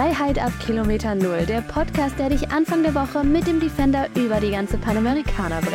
[0.00, 4.40] Freiheit ab Kilometer Null, der Podcast, der dich Anfang der Woche mit dem Defender über
[4.40, 5.74] die ganze Panamericana bringt.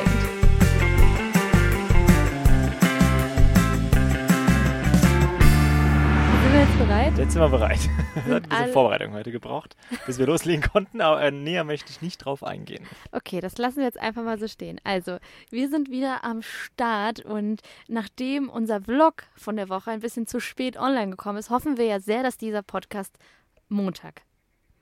[6.41, 7.17] Sind wir jetzt bereit?
[7.19, 7.77] Jetzt sind wir bereit.
[8.25, 9.75] Wir hatten ein bisschen Vorbereitung heute gebraucht,
[10.07, 12.87] bis wir loslegen konnten, aber äh, näher möchte ich nicht drauf eingehen.
[13.11, 14.79] Okay, das lassen wir jetzt einfach mal so stehen.
[14.85, 15.17] Also,
[15.51, 20.39] wir sind wieder am Start und nachdem unser Vlog von der Woche ein bisschen zu
[20.39, 23.19] spät online gekommen ist, hoffen wir ja sehr, dass dieser Podcast
[23.69, 24.21] Montag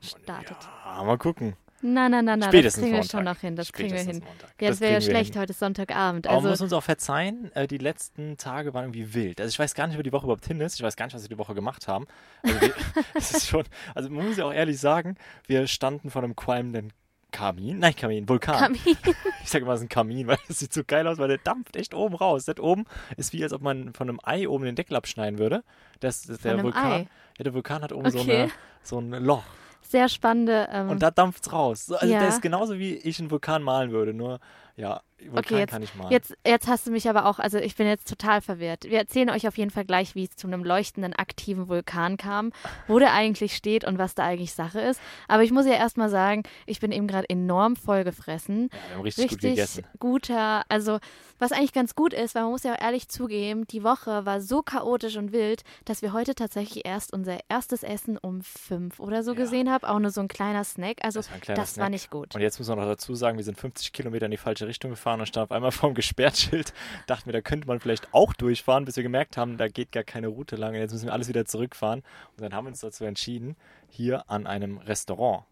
[0.02, 0.58] startet.
[0.86, 1.56] Ja, mal gucken.
[1.86, 3.12] Na, na, na, na, das Spätestens kriegen wir Montag.
[3.12, 3.56] schon noch hin.
[3.58, 4.26] Das kriegen wir Spätestens hin.
[4.40, 4.58] Montag.
[4.58, 5.42] Das wäre ja schlecht, hin.
[5.42, 6.28] heute ist Sonntagabend.
[6.28, 9.42] Aber man muss Also, uns auch verzeihen, äh, die letzten Tage waren irgendwie wild.
[9.42, 10.76] Also ich weiß gar nicht, wie die Woche überhaupt hin ist.
[10.76, 12.06] Ich weiß gar nicht, was wir die Woche gemacht haben.
[12.42, 12.74] Also wir,
[13.42, 13.64] schon,
[13.96, 16.94] also man muss ja auch ehrlich sagen, wir standen vor einem qualmenden
[17.34, 18.58] Kamin, nein, Kamin, Vulkan.
[18.58, 18.80] Kamin.
[19.44, 21.38] Ich sage immer, es ist ein Kamin, weil es sieht so geil aus, weil der
[21.40, 22.46] dampft echt oben raus.
[22.46, 22.86] Das oben
[23.18, 25.64] ist wie, als ob man von einem Ei oben den Deckel abschneiden würde.
[26.00, 27.08] Das, das der Vulkan.
[27.38, 28.44] Ja, der Vulkan hat oben so, Okay.
[28.44, 28.52] eine,
[28.84, 29.44] so ein Loch.
[29.82, 30.70] sehr spannende.
[30.72, 31.88] Ähm, Und da dampft's raus.
[31.88, 32.20] So, Also Ja.
[32.22, 34.14] das ist genauso wie ich einen Vulkan malen würde.
[34.14, 34.40] Nur,
[34.78, 35.02] ja,
[35.32, 36.12] Vulkan Okay, jetzt, kann ich malen.
[36.12, 38.84] jetzt, jetzt hast du mich aber auch, also ich bin jetzt total verwirrt.
[38.86, 42.52] Wir erzählen euch auf jeden Fall gleich, wie es zu einem leuchtenden, aktiven Vulkan kam,
[42.88, 45.00] wo der eigentlich steht und was da eigentlich Sache ist.
[45.28, 48.70] Aber ich muss ja erstmal sagen, ich bin eben gerade enorm vollgefressen.
[48.72, 49.84] ja, wir haben richtig, gut Richtig gegessen.
[50.00, 51.00] guter, also
[51.40, 54.40] was eigentlich ganz gut ist, weil man muss ja auch ehrlich zugeben, die Woche war
[54.40, 59.24] so chaotisch und wild, dass wir heute tatsächlich erst unser erstes Essen um fünf oder
[59.24, 59.38] so Ja.
[59.38, 59.84] gesehen haben.
[59.84, 60.98] Auch nur so ein kleiner Snack.
[61.02, 61.90] Also Das war das war Snack.
[61.90, 62.36] nicht gut.
[62.36, 64.92] Und jetzt muss man noch dazu sagen, wir sind 50 Kilometer in die falsche Richtung
[64.92, 66.74] gefahren und standen auf einmal vorm Gesperrtschild.
[67.08, 70.04] Dachten wir, da könnte man vielleicht auch durchfahren, bis wir gemerkt haben, da geht gar
[70.04, 70.74] keine Route lang.
[70.74, 72.04] Und jetzt müssen wir alles wieder zurückfahren.
[72.38, 73.56] Und dann haben wir uns dazu entschieden,
[73.90, 75.44] hier an einem Restaurant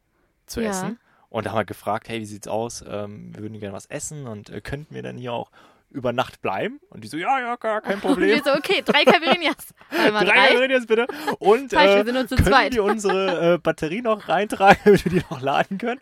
[0.45, 0.69] zu Ja.
[0.71, 0.99] essen.
[1.29, 2.83] Und da haben wir gefragt, hey, wie sieht's aus?
[2.87, 5.49] Ähm, wir würden gerne was essen und äh, könnten wir dann hier auch
[5.89, 6.79] über Nacht bleiben?
[6.89, 8.29] Und die so, ja, ja, gar kein Und Problem.
[8.29, 8.99] wir so, okay, drei.
[10.05, 10.79] Einmal Drei drei.
[10.79, 11.07] Bitte.
[11.39, 12.73] Und Falsch, wir äh, sind nur zu können zweit.
[12.73, 16.01] wir unsere äh, Batterie noch reintragen, damit wir die noch laden können?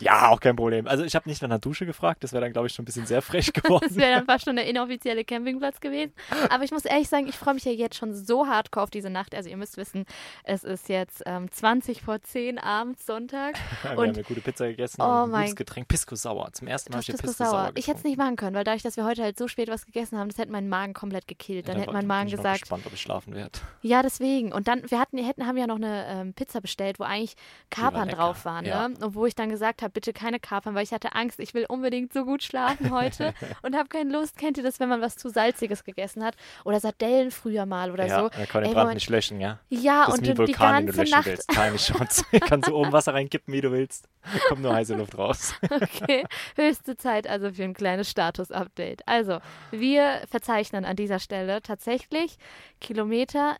[0.00, 0.86] Ja, auch kein Problem.
[0.86, 2.86] Also ich habe nicht nach einer Dusche gefragt, das wäre dann, glaube ich, schon ein
[2.86, 3.96] bisschen sehr frech Das geworden.
[3.96, 6.12] wäre dann fast schon der inoffizielle Campingplatz gewesen.
[6.48, 9.10] Aber ich muss ehrlich sagen, ich freue mich ja jetzt schon so hardcore auf diese
[9.10, 9.34] Nacht.
[9.34, 10.06] Also ihr müsst wissen,
[10.44, 13.54] es ist jetzt ähm, 20 vor 10 abends Sonntag.
[13.82, 15.88] wir haben und- eine gute Pizza gegessen Oh und ein gutes Getränk.
[15.88, 16.48] Pisco Sauer.
[16.52, 17.70] Zum ersten Mal habe Das ich das Pisco Sauer.
[17.74, 19.84] Ich hätte es nicht machen können, weil dadurch, dass wir heute halt so spät was
[19.86, 21.68] gegessen haben, das hätte meinen Magen komplett gekillt.
[21.68, 23.58] Dann hätte mein Magen Ich bin gesagt, gespannt, ob ich schlafen werde.
[23.82, 24.52] ja, deswegen.
[24.52, 27.34] Und dann, wir hatten, wir hätten, haben ja noch eine ähm, Pizza bestellt, wo eigentlich
[27.70, 28.64] Kapern drauf waren.
[28.64, 28.88] ja.
[28.88, 28.94] Ne?
[29.00, 31.66] Und wo ich dann gesagt habe, bitte keine Kapern, weil ich hatte Angst, ich will
[31.68, 34.36] unbedingt so gut schlafen heute und habe keine Lust.
[34.38, 36.36] Kennt ihr das, wenn man was zu Salziges gegessen hat?
[36.64, 38.28] Oder Sardellen früher mal oder ja, so?
[38.28, 39.58] da kann Ey, den wo Brand man- nicht löschen, ja.
[39.68, 41.26] Ja, das ist und wie ein die Vulkan, den du ganze Nacht.
[41.26, 41.48] willst.
[41.48, 42.24] Keine Chance.
[42.40, 44.08] Kannst du oben Wasser reinkippen, wie du willst.
[44.48, 45.54] Kommt nur heiße Luft raus.
[45.70, 46.24] Okay,
[46.56, 49.02] höchste Zeit also für ein kleines Status-Update.
[49.06, 49.38] Also,
[49.70, 52.36] wir verzeichnen an dieser Stelle tatsächlich
[52.80, 53.56] Kilometer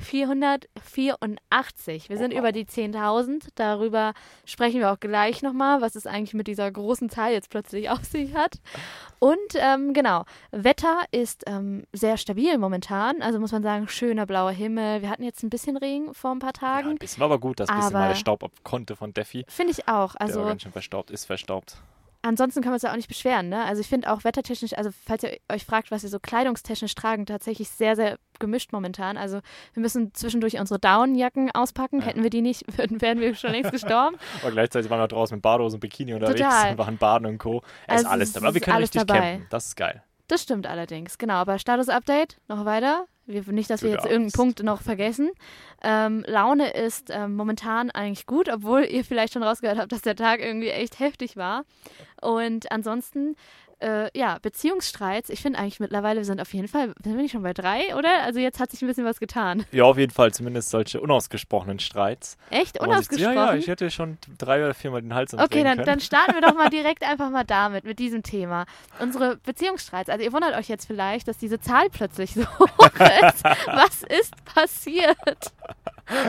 [0.00, 2.08] 10.484.
[2.08, 3.48] Wir sind über die 10.000.
[3.54, 4.12] Darüber
[4.44, 8.04] sprechen wir auch gleich nochmal, was es eigentlich mit dieser großen Zahl jetzt plötzlich auf
[8.04, 8.56] sich hat.
[9.18, 13.22] Und ähm, genau, Wetter ist ähm, sehr stabil momentan.
[13.22, 15.02] Also muss man sagen, schöner blauer Himmel.
[15.02, 16.90] Wir hatten jetzt ein bisschen Regen vor ein paar Ja, Tagen.
[16.90, 19.44] ein bisschen war aber gut, dass ein bisschen mal der Staub ab konnte von Defi.
[19.48, 20.12] Finde ich auch.
[20.14, 21.76] Der Also war ganz schön verstaubt, ist verstaubt.
[22.22, 23.64] Ansonsten kann man es ja auch nicht beschweren, ne?
[23.64, 27.26] Also ich finde auch wettertechnisch, also falls ihr euch fragt, was wir so kleidungstechnisch tragen,
[27.26, 29.16] tatsächlich sehr, sehr gemischt momentan.
[29.16, 29.40] Also
[29.74, 32.00] wir müssen zwischendurch unsere Downjacken auspacken.
[32.00, 32.06] Ja.
[32.06, 34.16] Hätten wir die nicht, würden, wären wir schon längst gestorben.
[34.42, 36.72] Aber gleichzeitig waren wir draußen mit Badehose und Bikini unterwegs Total.
[36.72, 37.62] und waren baden und Co.
[37.86, 38.46] Es Also ist alles es dabei.
[38.48, 39.18] Aber wir können richtig dabei.
[39.32, 39.46] campen.
[39.50, 40.02] Das ist geil.
[40.28, 41.34] Das stimmt allerdings, genau.
[41.34, 43.06] Aber Status-Update, noch weiter.
[43.26, 44.32] Wir, nicht, dass wir jetzt irgendeinen.
[44.32, 45.30] Punkt noch vergessen.
[45.82, 50.16] Ähm, Laune ist ähm, momentan eigentlich gut, obwohl ihr vielleicht schon rausgehört habt, dass der
[50.16, 51.64] Tag irgendwie echt heftig war.
[52.20, 53.36] Und ansonsten,
[53.80, 55.28] äh, ja, Beziehungsstreits.
[55.28, 57.94] Ich finde eigentlich mittlerweile, wir sind auf jeden Fall, sind wir nicht schon bei drei,
[57.94, 58.22] oder?
[58.22, 59.64] Also jetzt hat sich ein bisschen was getan.
[59.72, 62.36] Ja, auf jeden Fall zumindest solche unausgesprochenen Streits.
[62.50, 62.76] Echt?
[62.80, 63.34] Wo man sich- Unausgesprochen?
[63.36, 66.40] Ja, ja, ich hätte schon drei oder viermal den Hals Okay, dann, dann starten wir
[66.40, 68.64] doch mal direkt einfach mal damit, mit diesem Thema.
[68.98, 70.08] Unsere Beziehungsstreits.
[70.08, 73.44] Also ihr wundert euch jetzt vielleicht, dass diese Zahl plötzlich so hoch ist.
[73.66, 75.16] Was ist passiert?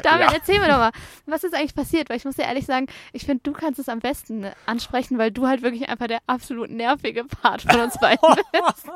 [0.03, 0.33] Damit Ja.
[0.33, 0.91] erzähl mir doch mal,
[1.25, 2.09] was ist eigentlich passiert?
[2.09, 5.31] Weil ich muss dir ehrlich sagen, ich finde, du kannst es am besten ansprechen, weil
[5.31, 8.19] du halt wirklich einfach der absolut nervige Part von uns beiden
[8.51, 8.87] bist.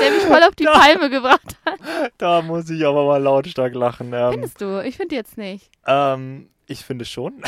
[0.00, 1.78] Der mich voll auf die Palme gebracht hat.
[2.18, 4.12] Da muss ich aber mal lautstark lachen.
[4.14, 4.82] Ähm, Findest du?
[4.82, 5.70] Ich finde jetzt nicht.
[5.86, 7.42] ähm, ich finde schon.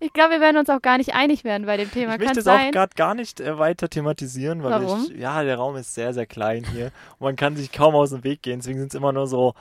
[0.00, 2.12] Ich glaube, wir werden uns auch gar nicht einig werden bei dem Thema.
[2.12, 5.04] Ich Kann möchte es auch gerade gar nicht äh, weiter thematisieren, weil Warum?
[5.10, 6.86] ich, ja, der Raum ist sehr, sehr klein hier
[7.18, 8.60] und man kann sich kaum aus dem Weg gehen.
[8.60, 9.52] Deswegen sind es immer nur so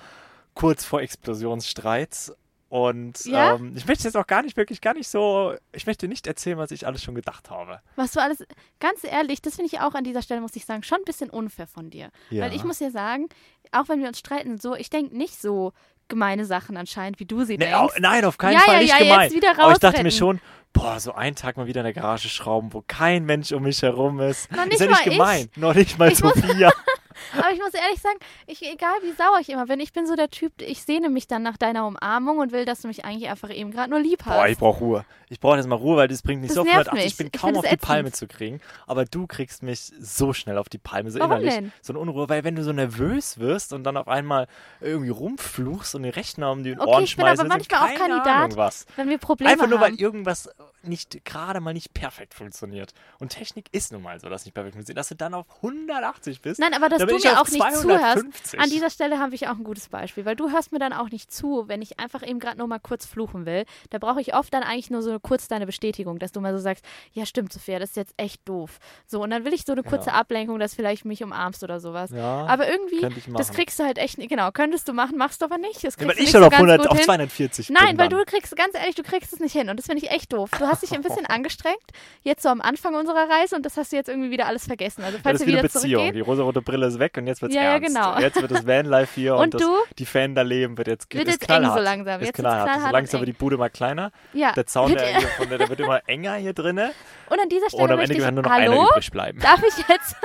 [0.53, 2.33] kurz vor Explosionsstreits.
[2.69, 3.55] Und Ja?
[3.55, 6.59] ähm, ich möchte jetzt auch gar nicht, wirklich gar nicht so, ich möchte nicht erzählen,
[6.59, 7.79] was ich alles schon gedacht habe.
[7.95, 8.45] Was du alles,
[8.79, 11.31] ganz ehrlich, das finde ich auch an dieser Stelle, muss ich sagen, schon ein bisschen
[11.31, 12.09] unfair von dir.
[12.29, 12.43] Ja.
[12.45, 13.27] Weil ich muss ja sagen,
[13.71, 15.73] auch wenn wir uns streiten, so, ich denke nicht so
[16.09, 17.75] gemeine Sachen anscheinend, wie du sie Nee, denkst.
[17.79, 19.31] au, nein, auf keinen Ja, Fall nicht gemein.
[19.57, 20.39] Aber ich dachte mir schon,
[20.71, 23.81] boah, so einen Tag mal wieder in der Garage schrauben, wo kein Mensch um mich
[23.81, 24.51] herum ist.
[24.51, 25.13] Noch ist nicht ja nicht mal ich.
[25.17, 25.49] gemein.
[25.55, 26.71] Noch nicht mal Ich Sophia.
[27.37, 28.17] Aber ich muss ehrlich sagen,
[28.47, 31.27] ich, egal wie sauer ich immer bin, ich bin so der Typ, ich sehne mich
[31.27, 34.25] dann nach deiner Umarmung und will, dass du mich eigentlich einfach eben gerade nur lieb
[34.25, 34.35] hast.
[34.35, 35.05] Boah, ich brauche Ruhe.
[35.31, 37.11] Ich brauche jetzt mal Ruhe, weil das bringt mich Das so auf nervt 180.
[37.11, 37.81] Ich bin Ich kaum find auf die ätzend.
[37.87, 38.61] Palme zu kriegen.
[38.87, 41.53] Aber du kriegst mich so schnell auf die Palme, so Warum innerlich.
[41.53, 41.71] denn?
[41.81, 44.47] So eine Unruhe, weil wenn du so nervös wirst und dann auf einmal
[44.81, 47.95] irgendwie rumfluchst und den Rechner um die Okay, Ohren ich bin aber schmeißt, manchmal auch
[47.95, 48.85] Kandidat, Ahnung was.
[48.95, 49.93] wenn wir Probleme Einfach nur, haben.
[49.93, 50.49] weil irgendwas
[50.81, 52.93] nicht gerade mal nicht perfekt funktioniert.
[53.19, 54.97] Und Technik ist nun mal so, dass nicht perfekt funktioniert.
[54.97, 56.59] Dass du dann auf 180 bist.
[56.59, 57.83] Nein, aber dass du ich mir auch nicht zuhörst.
[57.83, 58.59] 250.
[58.59, 61.09] An dieser Stelle habe ich auch ein gutes Beispiel, weil du hörst mir dann auch
[61.09, 63.65] nicht zu, wenn ich einfach eben gerade nur mal kurz fluchen will.
[63.89, 66.59] Da brauche ich oft dann eigentlich nur so kurz deine Bestätigung, dass du mal so
[66.59, 66.83] sagst,
[67.13, 68.79] ja stimmt, Sophia, das ist jetzt echt doof.
[69.05, 70.13] So, und dann will ich so eine kurze Ja.
[70.15, 72.11] Ablenkung, dass vielleicht mich umarmst oder sowas.
[72.11, 73.01] ja, Aber irgendwie,
[73.33, 75.83] das kriegst du halt echt, nicht- genau, könntest du machen, machst du aber nicht.
[75.83, 77.05] Das Ja, kriegst weil du ich schon so auf, ganz 100, gut auf hin.
[77.05, 80.03] 240 Nein, weil du kriegst, ganz ehrlich, du kriegst es nicht hin und das finde
[80.03, 80.49] ich echt doof.
[80.57, 81.77] Du hast dich ein bisschen angestrengt,
[82.23, 85.03] jetzt so am Anfang unserer Reise und das hast du jetzt irgendwie wieder alles vergessen.
[85.03, 86.13] Also Ja, falls das ist wir wie eine wieder Beziehung.
[86.13, 87.87] Die rosarote Brille ist weg und jetzt wird's Ja, ja, ernst.
[87.87, 88.19] genau.
[88.19, 89.75] Jetzt wird das Vanlife hier und, Und das, du?
[89.97, 91.83] die Fan da leben wird jetzt, Wird ist jetzt eng so knallhart.
[91.83, 92.21] langsam.
[92.21, 92.65] Ist Jetzt wird's knallhart.
[92.69, 94.11] knallhart so langsam wird die Bude mal kleiner.
[94.33, 94.51] ja.
[94.53, 96.91] Der Zaun, Wird- der, hier von der, der wird immer enger hier drinne.
[97.29, 99.39] Und an dieser Stelle Und am Ende kann nur noch einer hallo, übrig bleiben.
[99.39, 100.15] darf ich jetzt,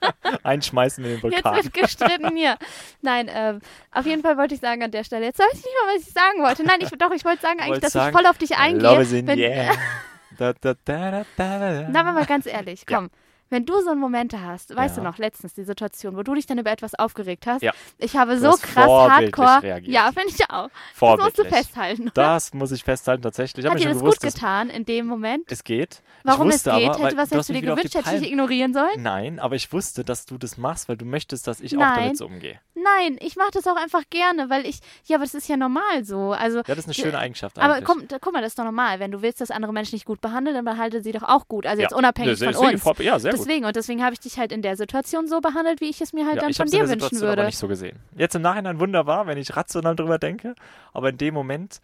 [0.42, 1.56] Einschmeißen in den jetzt Vulkan.
[1.56, 2.56] wird gestritten hier.
[3.02, 3.60] Nein, ähm,
[3.92, 6.06] auf jeden Fall wollte ich sagen an der Stelle, jetzt weiß ich nicht mal, was
[6.06, 6.62] ich sagen wollte.
[6.64, 8.82] Nein, ich, doch, ich wollte sagen eigentlich, dass sagen, ich voll auf dich eingehe.
[8.82, 9.72] Love is in wenn, air.
[10.38, 11.24] Da, da, da.
[11.36, 13.06] Na, aber mal ganz ehrlich, Ja.
[13.50, 15.02] Wenn du so Momente hast, weißt Ja.
[15.02, 17.72] du noch, letztens die Situation, wo du dich dann über etwas aufgeregt hast, Ja.
[17.98, 19.62] ich habe so krass hardcore.
[19.62, 19.92] reagiert.
[19.94, 20.68] Ja, finde ich auch.
[21.00, 22.02] Das musst du festhalten.
[22.02, 22.12] oder?
[22.38, 23.64] Das muss ich festhalten, tatsächlich.
[23.64, 25.44] Ich Hat dir das gut getan in dem Moment?
[25.50, 26.02] es geht.
[26.24, 26.72] Warum es geht?
[26.72, 27.94] aber, Hätte, was hättest du dir gewünscht?
[27.94, 29.02] Hätte ich dich ignorieren sollen?
[29.02, 31.98] Nein, aber ich wusste, dass du das machst, weil du möchtest, dass ich auch Nein.
[31.98, 32.60] damit so umgehe.
[32.74, 36.04] Nein, ich mache das auch einfach gerne, weil ich, ja, aber das ist ja normal
[36.04, 36.32] so.
[36.32, 39.00] Also, Ja, das ist eine schöne Eigenschaft aber komm, guck mal, das ist doch normal.
[39.00, 41.66] Wenn du willst, dass andere Menschen dich gut behandeln, dann behalte sie doch auch gut.
[41.66, 41.88] Also ja.
[41.88, 42.82] jetzt unabhängig sehr- von uns.
[42.82, 43.46] vor- Ja, sehr gut.
[43.46, 46.12] Deswegen, und deswegen habe ich dich halt in der Situation so behandelt, wie ich es
[46.12, 47.42] mir halt Ja, dann ich von habe dir wünschen Situation würde.
[47.42, 47.98] aber nicht so gesehen.
[48.16, 50.54] Jetzt im Nachhinein wunderbar, wenn ich rational drüber denke,
[50.92, 51.80] aber in dem Moment,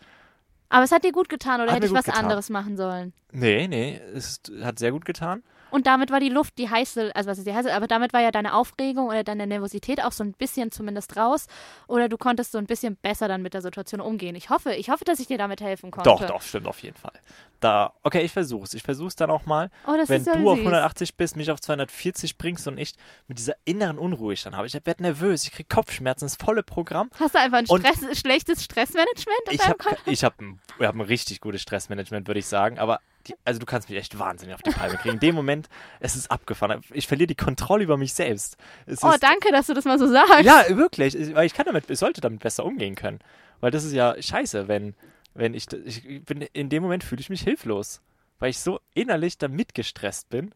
[0.69, 2.25] Aber es hat dir gut getan oder hätte ich was getan.
[2.25, 3.13] anderes machen sollen?
[3.33, 5.43] nee, nee, es hat sehr gut getan.
[5.75, 8.21] Und damit war die Luft, die heiße, also was ist die heiße, aber damit war
[8.21, 11.49] ja deine Aufregung oder deine Nervosität auch so ein bisschen zumindest raus.
[11.89, 14.37] Oder du konntest so ein bisschen besser dann mit der Situation umgehen.
[14.37, 16.09] Ich hoffe, ich hoffe, dass ich dir damit helfen konnte.
[16.09, 17.11] Doch, doch, stimmt auf jeden Fall.
[17.59, 18.73] Da, okay, ich versuch's.
[18.75, 19.69] Ich versuch's dann auch mal.
[19.85, 20.67] Oh, das wenn du auf süß.
[20.67, 22.93] 180 bist, mich auf 240 bringst und ich
[23.27, 24.69] mit dieser inneren Unruhe ich dann habe.
[24.69, 27.11] Ich werde nervös, ich krieg Kopfschmerzen, das volle Programm.
[27.19, 30.95] Hast du einfach ein Stress, schlechtes Stressmanagement auf Ich deinem habe hab ein, ich hab
[30.95, 32.79] ein richtig gutes Stressmanagement, würde ich sagen.
[32.79, 35.15] Aber die, also du kannst mich echt wahnsinnig auf die Palme kriegen.
[35.15, 35.69] In dem Moment,
[36.01, 36.81] es ist abgefahren.
[36.93, 38.57] Ich verliere die Kontrolle über mich selbst.
[38.87, 40.43] Es Oh, ist, danke, dass du das mal so sagst.
[40.45, 41.15] Ja, wirklich.
[41.15, 43.19] Ich, weil ich kann damit, ich sollte damit besser umgehen können.
[43.61, 44.95] Weil das ist ja scheiße, wenn,
[45.35, 48.01] wenn ich, ich bin, in dem Moment fühle ich mich hilflos.
[48.39, 50.55] Weil ich so innerlich damit gestresst bin.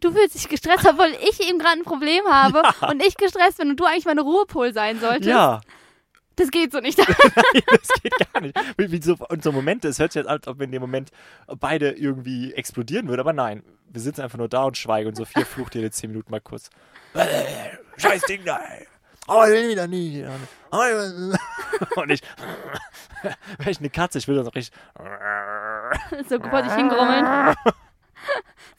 [0.00, 3.70] Du fühlst dich gestresst, obwohl ich eben gerade ein Problem habe und ich gestresst bin
[3.70, 5.28] und du eigentlich meine Ruhepol sein solltest.
[5.28, 5.60] Ja,
[6.38, 6.98] Das geht so nicht.
[6.98, 8.56] das geht gar nicht.
[8.76, 10.80] Wie, so, und so Momente, es hört sich jetzt an, als ob wir in dem
[10.80, 11.10] Moment
[11.58, 13.62] beide irgendwie explodieren würden, aber nein.
[13.90, 16.70] Wir sitzen einfach nur da und schweigen und Sophia flucht jede 10 Minuten mal kurz.
[17.96, 18.86] Scheiß Ding da, ey.
[19.26, 20.24] Oh, ich will wieder nie.
[20.70, 22.22] Oh, Und ich,
[23.22, 24.78] wäre ich eine Katze, ich will das auch richtig.
[26.28, 27.54] so vor sich hingrummeln.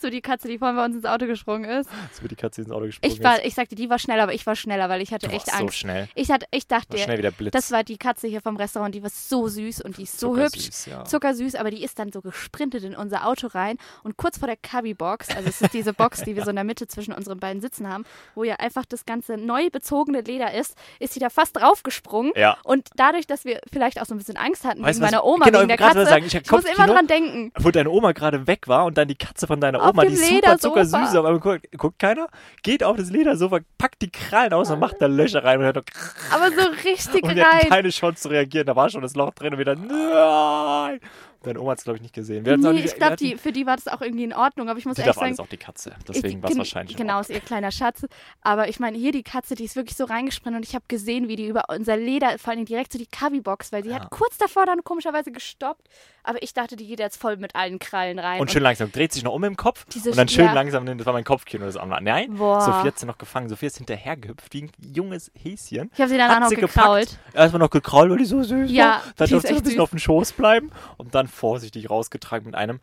[0.02, 1.90] So die Katze, die vorhin bei uns ins Auto gesprungen ist.
[2.14, 3.46] So wie die Katze ins Auto gesprungen Ich war, ist.
[3.46, 5.58] ich sagte, die war schneller, aber ich war schneller, weil ich hatte Du echt warst
[5.58, 5.78] so Angst.
[5.78, 6.08] schnell.
[6.16, 7.52] Ich, hatte, ich dachte, War schnell wie der Blitz.
[7.54, 10.30] das war die Katze hier vom Restaurant, die war so süß und die ist so
[10.34, 10.88] Zuckersüß, hübsch.
[10.88, 11.04] ja.
[11.06, 14.58] Zuckersüß, aber die ist dann so gesprintet in unser Auto rein und kurz vor der
[14.58, 17.62] Cubby-Box, also es ist diese Box, die wir so in der Mitte zwischen unseren beiden
[17.62, 21.58] Sitzen haben, wo ja einfach das ganze neu bezogene Leder ist, ist sie da fast
[21.58, 22.32] draufgesprungen.
[22.36, 22.58] Ja.
[22.64, 25.46] Und dadurch, dass wir vielleicht auch so ein bisschen Angst hatten Weißt wegen meiner Oma,
[25.46, 26.94] genau, wegen der Katze, sagen, ich ich muss immer Kopfkino.
[26.94, 27.52] dran denken.
[27.60, 30.16] Wo deine Oma gerade weg war und dann die Katze von deiner Auf Oma, die
[30.16, 30.60] super Ledersofa.
[30.60, 32.28] zuckersüß, aber guckt, guckt keiner,
[32.64, 35.78] geht auf das Ledersofa, packt die Krallen aus und macht da Löcher rein und hört
[35.78, 35.84] doch
[36.32, 37.70] Aber so richtig und rein.
[37.70, 38.68] keine Chance zu reagieren.
[38.68, 41.00] Da war schon das Loch drin und wieder nein.
[41.44, 42.46] Deine Oma hat es, glaube ich, nicht gesehen.
[42.46, 44.68] Wir auch Nee, nicht, ich glaube, die, für die war das auch irgendwie in Ordnung,
[44.70, 45.94] aber ich muss die ehrlich sagen, alles auch die Katze.
[46.08, 46.98] Deswegen war es wahrscheinlich.
[47.00, 48.06] in Genau, ist ihr kleiner Schatz.
[48.42, 51.30] Aber ich meine, hier die Katze, die ist wirklich so reingesprengt und ich habe gesehen,
[51.30, 53.96] wie die über unser Leder, vor allem direkt so die Kabi-Box, weil sie Ja.
[54.02, 55.88] hat kurz davor dann komischerweise gestoppt.
[56.24, 58.42] Aber ich dachte, die geht jetzt voll mit allen Krallen rein.
[58.42, 60.54] Und schön langsam, dreht sich noch um im Kopf und dann Sch- schön ja.
[60.54, 62.62] langsam, das war mein Kopfkino, das am Nein, Boah.
[62.62, 63.48] Sophie hat sie noch gefangen.
[63.50, 65.90] Sophie ist hinterhergehüpft wie ein junges Häschen.
[65.94, 67.18] ich habe sie danach hat noch sie gekrault.
[67.34, 69.04] Erstmal noch gekrault, weil die so süß Ja, war.
[69.16, 69.84] Dann ist durfte sie ein echt bisschen süß.
[69.84, 72.80] auf den Schoß bleiben und dann vorsichtig rausgetragen mit einem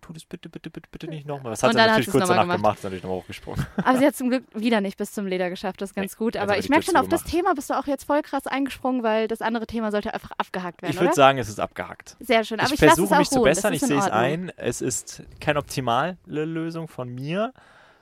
[0.00, 1.50] tu das bitte, bitte, bitte, bitte nicht nochmal.
[1.50, 2.56] Das hat Und sie natürlich kurz danach gemacht.
[2.58, 3.66] gemacht, ist natürlich nochmal hochgesprungen.
[3.84, 6.16] Aber sie hat zum Glück wieder nicht bis zum Leder geschafft, das ist ganz Nee,
[6.18, 6.34] gut.
[6.34, 7.24] jetzt Aber ich merke schon, auf das.
[7.24, 10.82] Thema bist du auch jetzt voll krass eingesprungen, weil das andere Thema sollte einfach abgehakt
[10.82, 12.16] werden, Ich würde sagen, es ist abgehakt.
[12.20, 12.60] Sehr schön.
[12.60, 14.52] Aber ich, ich versuche mich zu bessern, ich sehe es ein.
[14.56, 17.52] Es ist keine optimale Lösung von mir,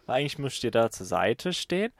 [0.06, 1.92] weil eigentlich müsst ihr da zur Seite stehen.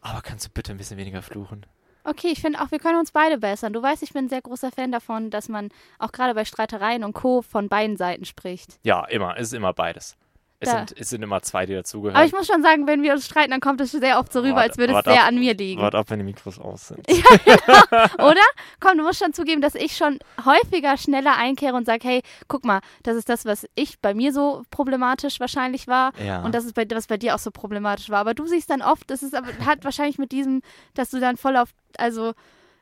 [0.00, 1.66] Aber kannst du bitte ein bisschen weniger fluchen?
[2.08, 3.72] Okay, ich finde auch, wir können uns beide bessern.
[3.72, 7.02] Du weißt, ich bin ein sehr großer Fan davon, dass man auch gerade bei Streitereien
[7.02, 7.42] und Co.
[7.42, 8.78] von beiden Seiten spricht.
[8.84, 9.36] Ja, immer.
[9.36, 10.16] Es ist immer beides.
[10.58, 12.16] Es, Da- sind, es sind immer zwei, die dazugehören.
[12.16, 14.40] Aber ich muss schon sagen, wenn wir uns streiten, dann kommt es sehr oft so
[14.40, 15.80] rüber, Warte- als würde es sehr ab- an mir liegen.
[15.82, 17.06] Wart ab, wenn die Mikros aus sind.
[18.18, 18.40] Oder?
[18.80, 22.64] Komm, du musst schon zugeben, dass ich schon häufiger schneller einkehre und sage, hey, guck
[22.64, 26.12] mal, das ist das, was ich bei mir so problematisch wahrscheinlich war.
[26.24, 26.42] Ja.
[26.42, 28.20] Und das ist bei, was bei dir auch so problematisch war.
[28.20, 30.62] Aber du siehst dann oft, das ist aber hat wahrscheinlich mit diesem,
[30.94, 32.32] dass du dann voll auf, also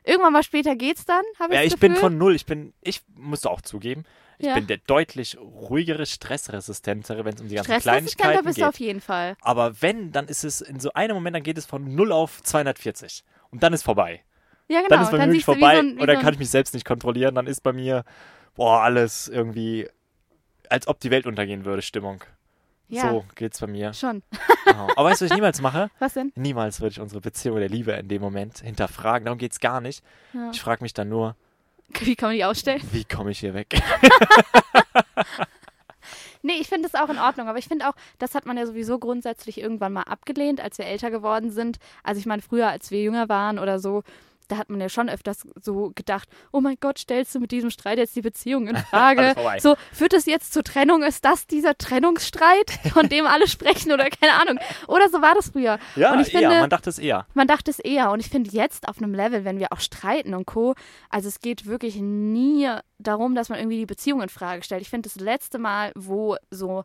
[0.03, 2.09] irgendwann mal später geht's dann, habe ich Ja, ich bin Gefühl.
[2.09, 2.35] von null.
[2.35, 4.03] Ich bin, ich muss auch zugeben,
[4.37, 4.53] ich Ja.
[4.55, 8.63] bin der deutlich ruhigere, stressresistentere, wenn es um die ganzen Kleinigkeiten bist geht.
[8.65, 9.35] du auf jeden Fall.
[9.41, 12.41] Aber wenn, dann ist es in so einem Moment, dann geht es von 0 auf
[12.43, 13.23] 240.
[13.51, 14.23] Und dann ist vorbei.
[14.67, 14.89] Ja, genau.
[14.89, 16.73] Dann ist bei mir wirklich vorbei so ein, und dann so kann ich mich selbst
[16.73, 17.35] nicht kontrollieren.
[17.35, 18.03] Dann ist bei mir,
[18.55, 19.87] boah, alles irgendwie,
[20.69, 22.23] als ob die Welt untergehen würde, Stimmung.
[22.87, 23.09] Ja.
[23.09, 23.93] So geht's bei mir.
[23.93, 24.21] Schon.
[24.65, 24.87] Genau.
[24.95, 25.91] Aber weißt du, was ich niemals mache?
[25.99, 26.31] Was denn?
[26.35, 29.25] Niemals würde ich unsere Beziehung der Liebe in dem Moment hinterfragen.
[29.25, 30.03] Darum geht's gar nicht.
[30.33, 30.49] Ja.
[30.51, 31.35] Ich frage mich dann nur,
[31.89, 32.81] Wie kann man die ausstellen?
[32.91, 33.67] wie komme ich hier weg?
[36.45, 38.67] Nee, ich finde es auch in Ordnung, aber ich finde auch, das hat man ja
[38.67, 41.79] sowieso grundsätzlich irgendwann mal abgelehnt, als wir älter geworden sind.
[42.03, 44.03] Also ich meine, früher, als wir jünger waren oder so,
[44.47, 47.69] da hat man ja schon öfters so gedacht, oh mein Gott, stellst du mit diesem
[47.69, 49.35] Streit jetzt die Beziehung in Frage?
[49.59, 51.03] So, führt es jetzt zur Trennung?
[51.03, 54.59] Ist das dieser Trennungsstreit, von dem alle sprechen oder keine Ahnung?
[54.87, 55.79] Oder so war das früher.
[55.95, 56.41] Ja, Und ich eher.
[56.41, 57.25] finde- Man dachte es eher.
[57.33, 58.11] Man dachte es eher.
[58.11, 60.75] Und ich finde jetzt auf einem Level, wenn wir auch streiten und Co.,
[61.09, 64.81] also es geht wirklich nie darum, dass man irgendwie die Beziehung in Frage stellt.
[64.81, 66.83] Ich finde das letzte Mal, wo so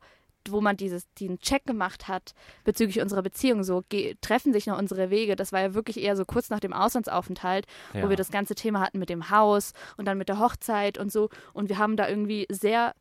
[0.49, 2.33] wo man dieses, diesen Check gemacht hat
[2.65, 3.83] bezüglich unserer Beziehung, so
[4.21, 5.37] treffen sich noch unsere Wege.
[5.37, 8.03] Das war ja wirklich eher so kurz nach dem Auslandsaufenthalt, Ja.
[8.05, 11.13] wo wir das ganze Thema hatten mit dem Haus und dann mit der Hochzeit und
[11.13, 11.29] so.
[11.53, 12.95] Und wir haben da irgendwie sehr,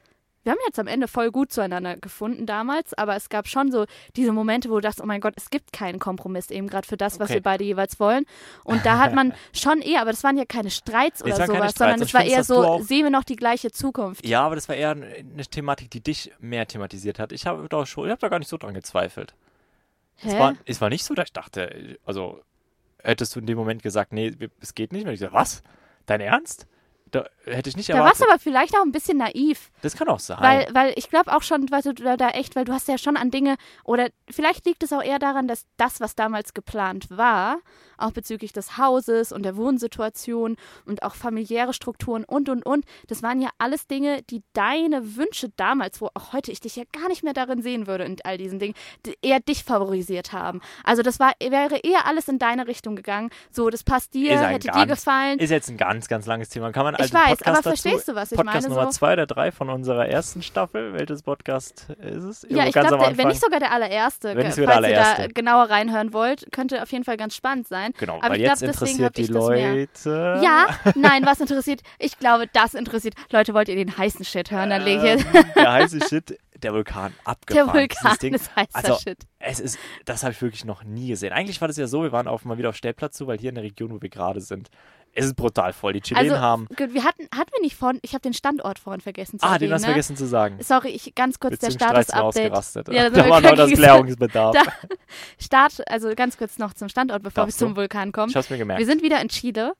[0.50, 3.86] wir haben jetzt am Ende voll gut zueinander gefunden damals, aber es gab schon so
[4.15, 6.98] diese Momente, wo du dachtest, oh mein Gott, es gibt keinen Kompromiss eben gerade für
[6.98, 7.36] das, was Okay.
[7.36, 8.25] wir beide jeweils wollen.
[8.63, 11.51] Und da hat man schon eher, aber das waren ja keine Streits oder es sowas,
[11.72, 11.77] Streits.
[11.77, 14.25] sondern es war eher so, sehen wir noch die gleiche Zukunft.
[14.25, 17.32] Ja, aber das war eher eine Thematik, die dich mehr thematisiert hat.
[17.32, 19.36] Ich habe da schon, ich habe da gar nicht so dran gezweifelt.
[20.18, 20.39] Es Hä?
[20.39, 22.41] war, es war nicht so, dass ich dachte, also
[23.03, 25.06] hättest du in dem Moment gesagt, nee, es geht nicht.
[25.06, 25.62] Und ich so, was?
[26.08, 26.65] Dein Ernst?
[27.12, 28.22] Da hätte ich nicht da warst erwartet.
[28.22, 29.72] du aber vielleicht auch ein bisschen naiv.
[29.82, 30.38] das kann auch sein.
[30.39, 33.18] Weil, weil ich glaube auch schon, weil du da echt, weil du hast ja schon
[33.18, 37.60] an Dinge, oder vielleicht liegt es auch eher daran, dass das, was damals geplant war,
[37.98, 43.24] auch bezüglich des Hauses und der Wohnsituation und auch familiäre Strukturen und, und, und, das
[43.24, 47.10] waren ja alles Dinge, die deine Wünsche damals, wo auch heute ich dich ja gar
[47.10, 48.74] nicht mehr darin sehen würde in all diesen Dingen,
[49.06, 50.62] die eher dich favorisiert haben.
[50.84, 53.29] Also das war, wäre eher alles in deine Richtung gegangen.
[53.51, 55.39] So, das passt dir, hätte dir ganz- gefallen.
[55.39, 56.72] ist jetzt ein ganz, ganz langes Thema.
[56.72, 58.75] Kann man Ich also weiß, Podcast aber dazu, verstehst du, was ich Podcast meine?
[58.75, 60.93] Nummer So- zwei oder drei von unserer ersten Staffel.
[60.93, 62.41] Welches Podcast ist es?
[62.43, 64.96] Ja, Irgendwo ich ganz glaube, wenn nicht sogar der allererste, Wenn nicht sogar der ihr
[64.96, 65.34] da allererste.
[65.34, 67.93] genauer reinhören wollt, könnte auf jeden Fall ganz spannend sein.
[67.98, 69.29] Genau, Aber weil ich glaub, jetzt hab interessiert die ich.
[69.29, 70.39] Leute.
[70.43, 71.81] Ja, nein, was interessiert?
[71.98, 73.15] Ich glaube, das interessiert.
[73.31, 74.69] Leute, wollt ihr den heißen Shit hören?
[74.69, 77.67] Dann lege ich Ähm, der heiße Shit, der Vulkan abgefahren.
[77.67, 78.34] Der Vulkan Ding.
[78.34, 79.19] ist heißer Also, Shit.
[79.39, 81.31] Es ist, das habe ich wirklich noch nie gesehen.
[81.31, 83.50] Eigentlich war das ja so, wir waren auf, mal wieder auf Stellplatz zu, weil hier
[83.50, 84.69] in der Region, wo wir gerade sind,
[85.13, 85.94] es ist brutal voll.
[85.94, 86.68] Die Chilenen Also, haben.
[86.70, 89.72] wir hatten, hatten wir nicht vorhin, ich habe den Standort vorhin vergessen zu Ah, den
[89.74, 89.94] hast du ne?
[89.94, 90.58] vergessen zu sagen.
[90.62, 92.88] Sorry, ich ganz kurz der sind wir Status-Update.
[92.94, 94.56] Ja, da war noch das Klärungsbedarf.
[94.56, 94.62] Da-
[95.39, 97.82] Start, also ganz kurz noch zum Standort, bevor Darfst wir zum du?
[97.82, 98.30] Vulkan kommen.
[98.30, 98.80] Ich hab's mir gemerkt.
[98.80, 99.74] Wir sind wieder in Chile,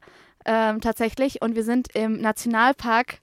[0.46, 3.20] ähm, tatsächlich, und wir sind im Nationalpark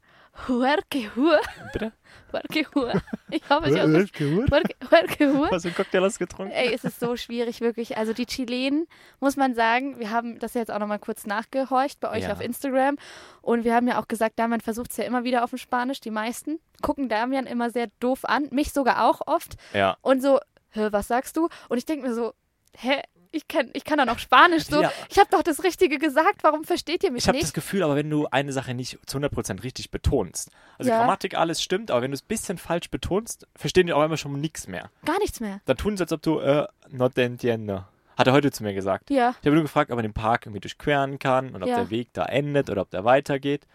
[0.48, 1.38] Huerquehue.
[1.72, 1.92] Bitte?
[2.32, 2.92] Huerquehue.
[3.30, 5.50] Ich hoffe, ich habe Huerquehue.
[5.50, 6.52] Hast du einen Cocktail hast getrunken?
[6.52, 7.96] Ey, es ist so schwierig, wirklich.
[7.96, 8.86] Also die Chilenen,
[9.20, 12.32] muss man sagen, wir haben das jetzt auch nochmal kurz nachgehorcht bei euch Ja.
[12.32, 12.96] auf Instagram.
[13.42, 16.00] Und wir haben ja auch gesagt, Damian versucht es ja immer wieder auf dem Spanisch.
[16.00, 18.48] Die meisten gucken Damian immer sehr doof an.
[18.50, 19.56] Mich sogar auch oft.
[19.72, 19.96] Ja.
[20.02, 20.38] Und so,
[20.70, 21.48] hä, was sagst du?
[21.68, 22.34] Und ich denke mir so,
[22.76, 23.00] hä?
[23.36, 24.82] Ich, kenn, ich kann doch noch Spanisch so.
[24.82, 24.92] Ja.
[25.10, 27.44] Ich habe doch das Richtige gesagt, warum versteht ihr mich Ich habe nicht?
[27.46, 30.98] das Gefühl, aber wenn du eine Sache nicht zu 100% richtig betonst, also Ja.
[30.98, 34.16] Grammatik, alles stimmt, aber wenn du es ein bisschen falsch betonst, verstehen die auch immer
[34.16, 34.90] schon nichts mehr.
[35.04, 35.60] Gar nichts mehr.
[35.66, 37.84] Dann tun sie, als ob du, äh, no te entiendo.
[38.16, 39.10] Hat er heute zu mir gesagt.
[39.10, 39.30] Ja.
[39.40, 41.76] Ich habe nur gefragt, ob man den Park irgendwie durchqueren kann und ob Ja.
[41.76, 43.66] der Weg da endet oder ob der weitergeht.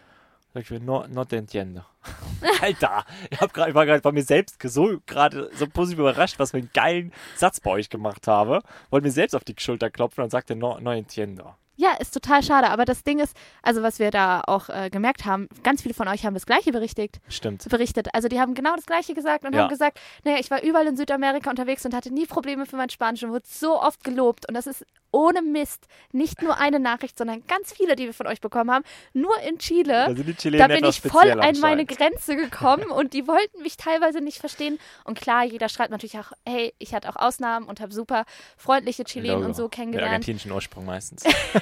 [0.54, 1.82] Sag ich mir, no, no te entiendo.
[2.60, 6.38] Alter, ich, hab grad, ich war gerade bei mir selbst so gerade so positiv überrascht,
[6.38, 8.62] was für einen geilen Satz bei euch gemacht habe.
[8.90, 11.54] Wollte mir selbst auf die Schulter klopfen und sagte, no, no entiendo.
[11.76, 12.68] Ja, ist total schade.
[12.70, 16.06] Aber das Ding ist, also was wir da auch äh, gemerkt haben, ganz viele von
[16.08, 17.20] euch haben das Gleiche berichtigt.
[17.28, 17.68] Stimmt.
[17.68, 18.08] berichtet.
[18.14, 19.62] Also die haben genau das Gleiche gesagt und Ja.
[19.62, 22.90] haben gesagt, naja, ich war überall in Südamerika unterwegs und hatte nie Probleme für mein
[22.90, 24.46] Spanisch und wurde so oft gelobt.
[24.48, 28.26] Und das ist ohne Mist nicht nur eine Nachricht, sondern ganz viele, die wir von
[28.26, 28.84] euch bekommen haben.
[29.12, 30.14] Nur in Chile.
[30.14, 31.84] Die Da bin ich voll an meine.
[31.84, 34.78] Grenze gekommen und die wollten mich teilweise nicht verstehen.
[35.04, 38.24] Und klar, jeder schreibt natürlich auch, hey, ich hatte auch Ausnahmen und habe super
[38.56, 40.12] freundliche Chilenen und so Mit kennengelernt.
[40.12, 41.24] argentinischen Ursprung meistens.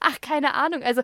[0.00, 0.82] Ach, keine Ahnung.
[0.82, 1.02] Also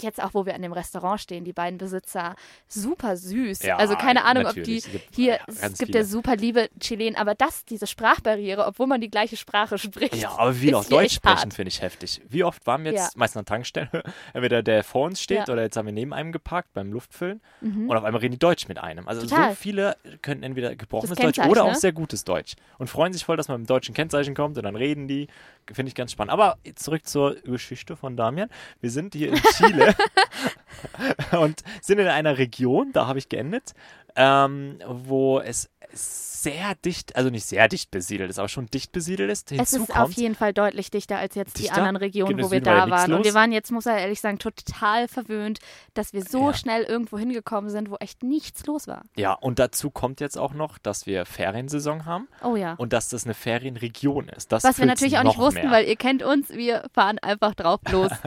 [0.00, 2.34] jetzt auch, wo wir an dem Restaurant stehen, die beiden Besitzer,
[2.68, 3.62] super süß.
[3.62, 4.86] Ja, also keine Ahnung, ob die natürlich.
[4.86, 8.86] Es gibt- hier, ja, es gibt ja super liebe Chilenen, aber das, diese Sprachbarriere, obwohl
[8.86, 10.16] man die gleiche Sprache spricht.
[10.16, 12.20] Ja, aber wie auch hier Deutsch sprechen, finde ich heftig.
[12.28, 13.18] Wie oft waren wir jetzt Ja.
[13.18, 14.02] meistens an der Tankstelle,
[14.34, 17.88] entweder der vor uns steht oder jetzt haben wir neben einem geparkt beim Luftfüllen Mhm.
[17.90, 19.08] und auf einmal reden die Deutsch mit einem.
[19.08, 19.50] Also Total.
[19.50, 21.76] so viele können entweder gebrochenes Deutsch oder auch ne?
[21.76, 24.64] sehr gutes Deutsch und freuen sich voll, dass man mit dem deutschen Kennzeichen kommt und
[24.64, 25.28] dann reden die.
[25.72, 26.32] Finde ich ganz spannend.
[26.32, 28.48] Aber zurück zur Geschichte von Damian.
[28.80, 29.94] Wir sind hier in Chile
[31.40, 33.74] und sind in einer Region, da habe ich geendet,
[34.16, 39.30] ähm, wo es sehr dicht, also nicht sehr dicht besiedelt ist, aber schon dicht besiedelt
[39.30, 39.52] ist.
[39.52, 41.76] Es Hinzu ist auf kommt, jeden Fall deutlich dichter als jetzt die Dichter?
[41.78, 43.12] anderen Regionen, Im wo wir war da nichts waren.
[43.12, 45.60] Und wir waren jetzt, muss ich ehrlich sagen, total verwöhnt,
[45.94, 46.54] dass wir so Ja.
[46.54, 49.02] schnell irgendwo hingekommen sind, wo echt nichts los war.
[49.16, 52.74] Ja, und dazu kommt jetzt auch noch, dass wir Feriensaison haben Oh ja.
[52.74, 54.50] und dass das eine Ferienregion ist.
[54.50, 55.70] Das Was wir natürlich auch nicht wussten, mehr.
[55.70, 58.10] weil ihr kennt uns, wir fahren einfach drauf los.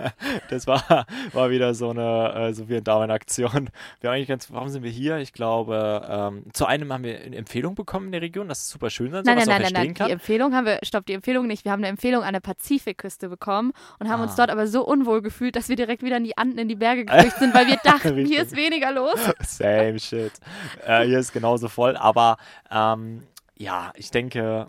[0.50, 3.70] Das war, war wieder so eine, äh, so wie eine Daumenaktion.
[4.00, 5.18] Wir haben eigentlich ganz, warum sind wir hier?
[5.18, 8.70] Ich glaube, ähm, zu einem haben wir eine Empfehlung bekommen in der Region, dass es
[8.70, 9.94] super schön sein soll, Nein, was nein, man nein, nein, verstehen nein.
[9.94, 10.10] Die kann.
[10.12, 11.64] Empfehlung haben wir, stopp, die Empfehlung nicht.
[11.64, 14.36] Wir haben eine Empfehlung an der Pazifikküste bekommen und haben uns Ah.
[14.38, 17.06] dort aber so unwohl gefühlt, dass wir direkt wieder in die Anden, in die Berge
[17.06, 19.18] geflüchtet sind, weil wir dachten, hier ist weniger los.
[19.40, 20.34] Same shit.
[20.86, 22.36] Äh, hier ist genauso voll, aber
[22.70, 23.24] ähm,
[23.56, 24.68] ja, ich denke,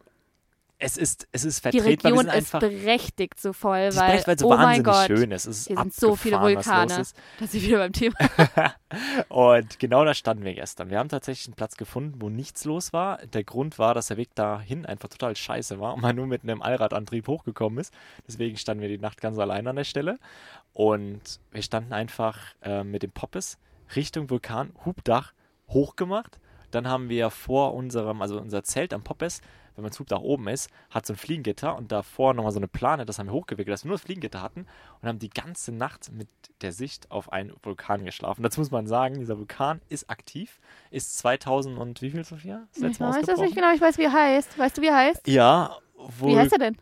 [0.79, 2.13] es ist, es ist Die vertretbar.
[2.13, 4.85] wir Region ist berechtigt so voll, die weil, berechtigt, weil es so oh mein wahnsinnig
[4.85, 5.47] Gott, schön ist.
[5.47, 7.03] Es ist hier sind so viele Vulkane.
[7.39, 8.17] Da sind wir wieder beim Thema.
[9.29, 10.91] Und genau da standen wir gestern.
[10.91, 13.19] Wir haben tatsächlich einen Platz gefunden, wo nichts los war.
[13.19, 16.43] Der Grund war, dass der Weg dahin einfach total scheiße war und man nur mit
[16.43, 17.95] einem Allradantrieb hochgekommen ist.
[18.27, 20.19] Deswegen standen wir die Nacht ganz allein an der Stelle.
[20.75, 23.59] Und wir standen einfach äh, mit dem Poppes
[23.95, 25.33] Richtung Vulkan, Hubdach,
[25.69, 26.39] hochgemacht.
[26.71, 29.41] Dann haben wir vor unserem, also unser Zelt am Poppes,
[29.75, 32.69] wenn man das Hubdach oben ist, hat so ein Fliegengitter und davor nochmal so eine
[32.69, 34.67] Plane, das haben wir hochgewickelt, dass wir nur das Fliegengitter hatten
[35.01, 36.29] und haben die ganze Nacht mit
[36.63, 38.43] der Sicht auf einen Vulkan geschlafen.
[38.43, 42.67] Dazu muss man sagen, dieser Vulkan ist aktiv, ist 2000 und wie viel, Sophia?
[42.81, 44.59] Das Ich weiß das nicht genau, ich weiß, wie er heißt.
[44.59, 45.29] Weißt du, wie er heißt?
[45.29, 45.77] Ja,
[46.21, 46.77] Wie heißt er denn?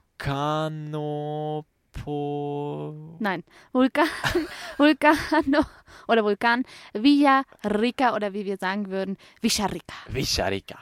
[1.95, 3.17] Vulcanopo...
[3.19, 3.45] Nein.
[3.73, 4.07] Vulkan,
[4.79, 5.65] Vulcano
[6.09, 9.95] oder Vulkan Villarrica oder wie wir sagen würden, Villarrica.
[10.09, 10.79] Vicharika.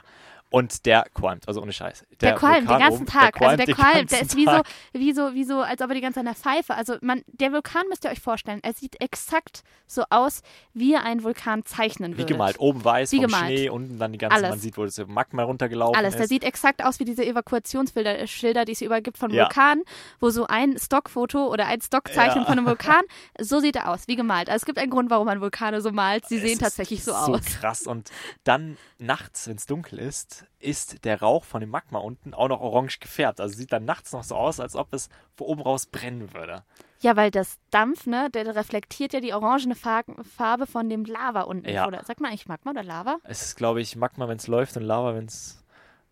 [0.49, 2.05] Und der qualmt, also ohne Scheiß.
[2.23, 3.41] Der, qualmt den ganzen Tag.
[3.41, 4.61] also der qualmt, der ist wie so,
[4.93, 6.75] wie so, wie so, als ob er die ganze Zeit an der Pfeife.
[6.75, 10.41] Also man, der Vulkan müsst ihr euch vorstellen, er sieht exakt so aus,
[10.73, 12.27] wie ihr einen Vulkan zeichnen Wie würdet.
[12.29, 13.45] gemalt, oben weiß Wie vom gemalt.
[13.45, 14.49] Schnee, unten dann die ganze, Alles.
[14.49, 16.13] man sieht, wo das Magma runtergelaufen Alles.
[16.15, 16.19] ist.
[16.19, 19.43] Der sieht exakt aus wie diese Evakuationsschilder, äh, Schilder, die es überall gibt von Ja.
[19.43, 19.83] Vulkanen,
[20.19, 22.45] wo so ein Stockfoto oder ein Stockzeichen Ja.
[22.45, 23.01] von einem Vulkan,
[23.39, 24.49] so sieht er aus, wie gemalt.
[24.49, 26.25] Also es gibt einen Grund, warum man Vulkane so malt.
[26.27, 27.41] Sie Es sehen tatsächlich so, so aus.
[27.45, 27.87] krass.
[27.87, 28.09] Und
[28.43, 32.61] dann nachts, wenn es dunkel ist, ist der Rauch von dem Magma unten auch noch
[32.61, 33.41] orange gefärbt.
[33.41, 36.63] Also sieht dann nachts noch so aus, als ob es von oben raus brennen würde.
[37.01, 40.03] Ja, weil das Dampf, ne, der reflektiert ja die orangene Fa-
[40.37, 41.67] Farbe von dem Lava unten.
[41.69, 41.85] Ja.
[41.87, 43.17] Oder sagt man eigentlich Magma oder Lava?
[43.23, 45.62] Es ist, glaube ich, Magma, wenn es läuft und Lava, wenn es.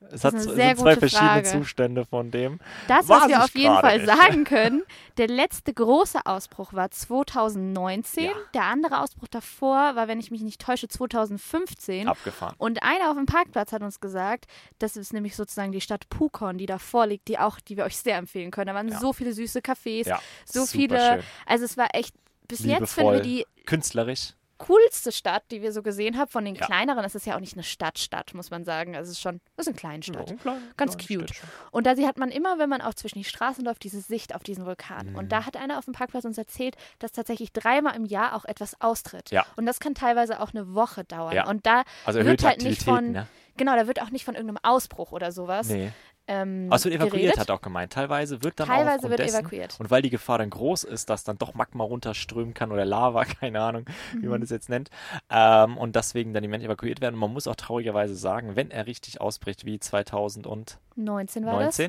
[0.09, 1.43] Es hat zwei verschiedene Frage.
[1.49, 2.59] Zustände von dem.
[2.87, 4.07] Das, was wir auf jeden Fall nicht.
[4.09, 4.83] sagen können,
[5.17, 8.23] der letzte große Ausbruch war 2019.
[8.25, 8.31] Ja.
[8.53, 12.07] Der andere Ausbruch davor war, wenn ich mich nicht täusche, 2015.
[12.07, 12.55] Abgefahren.
[12.57, 14.45] Und einer auf dem Parkplatz hat uns gesagt,
[14.79, 17.97] das ist nämlich sozusagen die Stadt Pukon, die davor liegt, die auch, die wir euch
[17.97, 18.67] sehr empfehlen können.
[18.67, 18.99] Da waren Ja.
[18.99, 20.99] so viele süße Cafés, Ja, so super viele.
[20.99, 21.23] schön.
[21.45, 22.15] Also es war echt
[22.47, 23.13] bis jetzt finden Liebevoll.
[23.15, 24.33] wir die Künstlerisch.
[24.67, 26.29] Coolste Stadt, die wir so gesehen haben.
[26.29, 26.65] Von den Ja.
[26.65, 28.95] kleineren, es ist ja auch nicht eine Stadtstadt, muss man sagen.
[28.95, 30.29] Also es ist schon, es ist eine Kleinstadt.
[30.29, 31.29] Ja, klein- Ganz kleines cute.
[31.35, 31.49] Städtchen.
[31.71, 34.35] Und da sie hat man immer, wenn man auch zwischen die Straßen läuft, diese Sicht
[34.35, 35.11] auf diesen Vulkan.
[35.11, 35.15] Mhm.
[35.15, 38.45] Und da hat einer auf dem Parkplatz uns erzählt, dass tatsächlich dreimal im Jahr auch
[38.45, 39.31] etwas austritt.
[39.31, 39.45] Ja.
[39.55, 41.47] Und das kann teilweise auch eine Woche dauern.
[41.47, 43.27] Und da Also wird halt nicht von, ne?
[43.57, 45.91] genau, da wird auch nicht von irgendeinem Ausbruch oder sowas Nee.
[46.31, 47.39] Ähm, es wird evakuiert, geredet.
[47.39, 47.93] hat er auch gemeint.
[47.93, 49.79] Teilweise wird dann auch Teilweise aufgrund wird dessen, evakuiert.
[49.79, 53.25] Und weil die Gefahr dann groß ist, dass dann doch Magma runterströmen kann oder Lava,
[53.39, 54.29] keine Ahnung, wie Mhm.
[54.31, 54.89] man das jetzt nennt.
[55.29, 57.15] Ähm, und deswegen dann die Menschen evakuiert werden.
[57.15, 61.79] Und man muss auch traurigerweise sagen, wenn er richtig ausbricht wie 2019, 19 war das.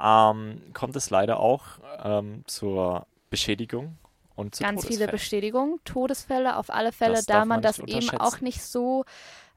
[0.00, 1.62] ähm, kommt es leider auch
[2.02, 3.98] ähm, zur Beschädigung
[4.36, 5.06] und zu Ganz viele.
[5.08, 9.04] Bestätigungen, Todesfälle auf alle Fälle, Das da man man das eben auch nicht so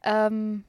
[0.04, 0.63] ähm,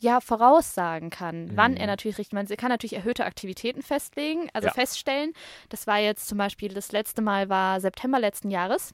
[0.00, 1.90] ja, voraussagen kann, wann er Mhm.
[1.90, 4.72] natürlich richtig, man kann natürlich erhöhte Aktivitäten festlegen, also Ja.
[4.72, 5.32] feststellen.
[5.68, 8.92] Das war jetzt zum Beispiel, das letzte Mal war September letzten Jahres.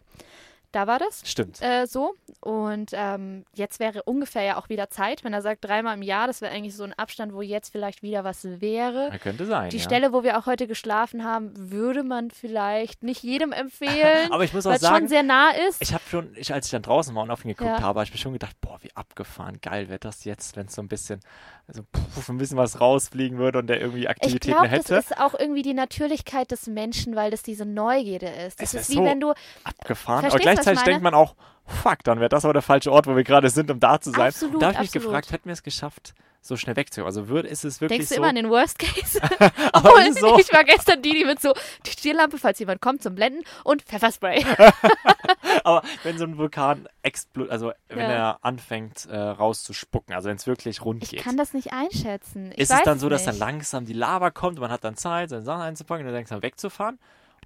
[0.76, 1.62] Da war das Stimmt.
[1.62, 2.14] äh, so.
[2.40, 6.26] Und ähm, jetzt wäre ungefähr ja auch wieder Zeit, wenn er sagt dreimal im Jahr,
[6.26, 9.08] das wäre eigentlich so ein Abstand, wo jetzt vielleicht wieder was wäre.
[9.10, 9.70] Ja, könnte sein.
[9.70, 9.82] Die ja.
[9.82, 14.52] Stelle, wo wir auch heute geschlafen haben, würde man vielleicht nicht jedem empfehlen, Aber ich
[14.52, 15.80] muss auch weil es schon sagen, sehr nah ist.
[15.80, 17.80] ich habe schon, ich, als ich dann draußen war und auf ihn geguckt Ja.
[17.80, 20.74] habe, habe ich mir schon gedacht, boah, wie abgefahren, geil wäre das jetzt, wenn es
[20.74, 21.20] so ein bisschen,
[21.68, 21.82] also
[22.14, 24.94] puff, ein bisschen was rausfliegen würde und der irgendwie Ich Aktivitäten glaube, hätte.
[24.94, 28.60] das ist auch irgendwie die Natürlichkeit des Menschen, weil das diese Neugierde ist.
[28.60, 29.32] Das Es ist ist wie so wenn du
[29.64, 30.24] abgefahren.
[30.24, 31.34] Aber ich gleichzeitig denkt man auch,
[31.66, 34.10] fuck, dann wäre das aber der falsche Ort, wo wir gerade sind, um da zu
[34.10, 34.28] sein.
[34.28, 37.06] Absolut, und da habe ich mich gefragt, hätten wir es geschafft, so schnell wegzukommen?
[37.08, 38.20] Also würde, ist es wirklich denkst du so?
[38.20, 39.20] immer an den Worst Case.
[39.72, 40.38] aber Obwohl, so?
[40.38, 41.52] ich war gestern die, die mit so
[41.84, 44.44] die Stirnlampe, falls jemand kommt, zum Blenden und Pfefferspray.
[45.64, 48.04] Aber wenn so ein Vulkan explodiert, also wenn Ja.
[48.12, 51.22] er anfängt äh, rauszuspucken, also wenn es wirklich rund Ich geht.
[51.22, 52.52] kann das nicht einschätzen.
[52.52, 53.40] Ich ist weiß es dann so, dass nicht.
[53.40, 56.14] dann langsam die Lava kommt und man hat dann Zeit, seine Sachen einzupacken und dann
[56.20, 56.98] langsam wegzufahren?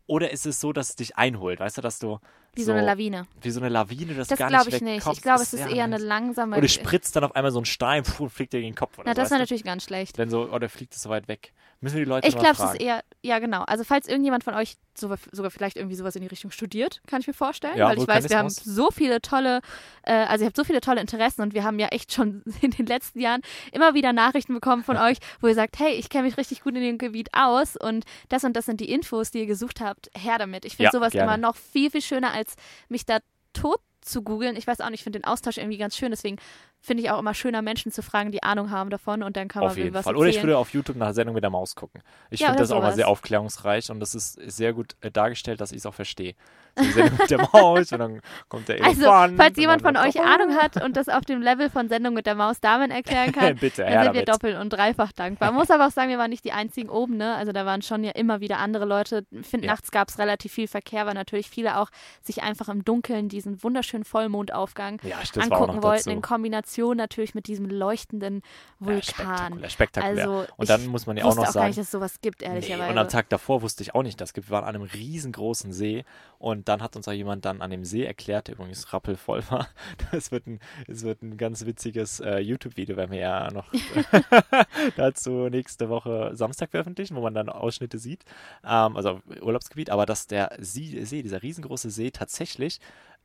[0.06, 2.18] Oder ist es so, dass es dich einholt, weißt du, dass du
[2.54, 3.26] Wie so, eine Lawine.
[3.42, 5.06] wie so eine Lawine, Das du gar glaube nicht ich nicht.
[5.06, 6.02] Ich glaube, Das es ist eher eine nice.
[6.06, 6.56] langsame.
[6.56, 8.98] Oder spritzt dann auf einmal so ein Stein pfuh, und fliegt dir gegen den Kopf
[8.98, 9.38] oder Na, so, das du?
[9.38, 10.18] natürlich ganz schlecht.
[10.18, 11.52] Wenn so, oder fliegt es so weit weg.
[11.82, 13.62] Müssen wir die Leute Ich glaube, es ist eher, ja genau.
[13.62, 17.22] Also falls irgendjemand von euch sogar, sogar vielleicht irgendwie sowas in die Richtung studiert, kann
[17.22, 17.78] ich mir vorstellen.
[17.78, 19.60] Ja, weil ich weiß, wir haben so viele tolle,
[20.02, 22.72] äh, also ihr habt so viele tolle Interessen und wir haben ja echt schon in
[22.72, 23.40] den letzten Jahren
[23.72, 26.74] immer wieder Nachrichten bekommen von euch, wo ihr sagt, hey, ich kenne mich richtig gut
[26.74, 30.10] in dem Gebiet aus und das und das sind die Infos, die ihr gesucht habt.
[30.14, 30.66] Her damit.
[30.66, 31.32] Ich finde Ja, sowas gerne.
[31.32, 32.54] immer noch viel, viel schöner, als
[32.88, 33.18] mich da
[33.52, 34.56] tot zu googeln.
[34.56, 36.38] Ich weiß auch nicht, ich finde den Austausch irgendwie ganz schön, deswegen
[36.80, 39.62] finde ich auch immer schöner, Menschen zu fragen, die Ahnung haben davon und dann kann
[39.62, 40.16] man Auf jeden was Fall.
[40.16, 42.02] Oder ich würde auf YouTube nach der Sendung mit der Maus gucken.
[42.30, 42.96] Ich Ja, finde das auch mal sowas.
[42.96, 46.34] sehr aufklärungsreich und das ist sehr gut äh, dargestellt, dass ich es auch verstehe.
[46.76, 49.36] So die Sendung mit der Maus und dann kommt der Also, Elefant.
[49.36, 52.14] falls und jemand von sagt euch Ahnung hat und das auf dem Level von Sendung
[52.14, 54.28] mit der Maus Damen erklären kann, Bitte, dann sind wir damit.
[54.28, 55.50] doppelt und dreifach dankbar.
[55.50, 57.34] Man muss aber auch sagen, wir waren nicht die einzigen oben, ne?
[57.34, 59.26] Also da waren schon ja immer wieder andere Leute.
[59.32, 59.72] Ich finde, Ja.
[59.74, 61.90] nachts gab es relativ viel Verkehr, weil natürlich viele auch
[62.22, 67.66] sich einfach im Dunkeln diesen wunderschönen Vollmondaufgang Ja, angucken wollten, in Kombination natürlich mit diesem
[67.66, 68.42] leuchtenden
[68.80, 69.02] Ja, Vulkan.
[69.02, 70.28] spektakulär, spektakulär.
[70.28, 72.20] Also, und dann muss man ja auch noch auch gar sagen, nicht, dass es sowas
[72.20, 72.90] gibt, Nee, ehrlicherweise.
[72.90, 74.48] und am Tag davor wusste ich auch nicht, dass es gibt.
[74.48, 76.04] Wir waren an einem riesengroßen See
[76.38, 79.68] und dann hat uns auch jemand dann an dem See erklärt, der übrigens rappelvoll war.
[80.12, 83.70] Das wird ein, es wird ein ganz witziges äh, YouTube-Video, werden wir ja noch
[84.96, 88.24] dazu nächste Woche Samstag veröffentlichen, wo man dann Ausschnitte sieht.
[88.64, 92.80] Ähm, also Urlaubsgebiet, aber dass der See dieser riesengroße See tatsächlich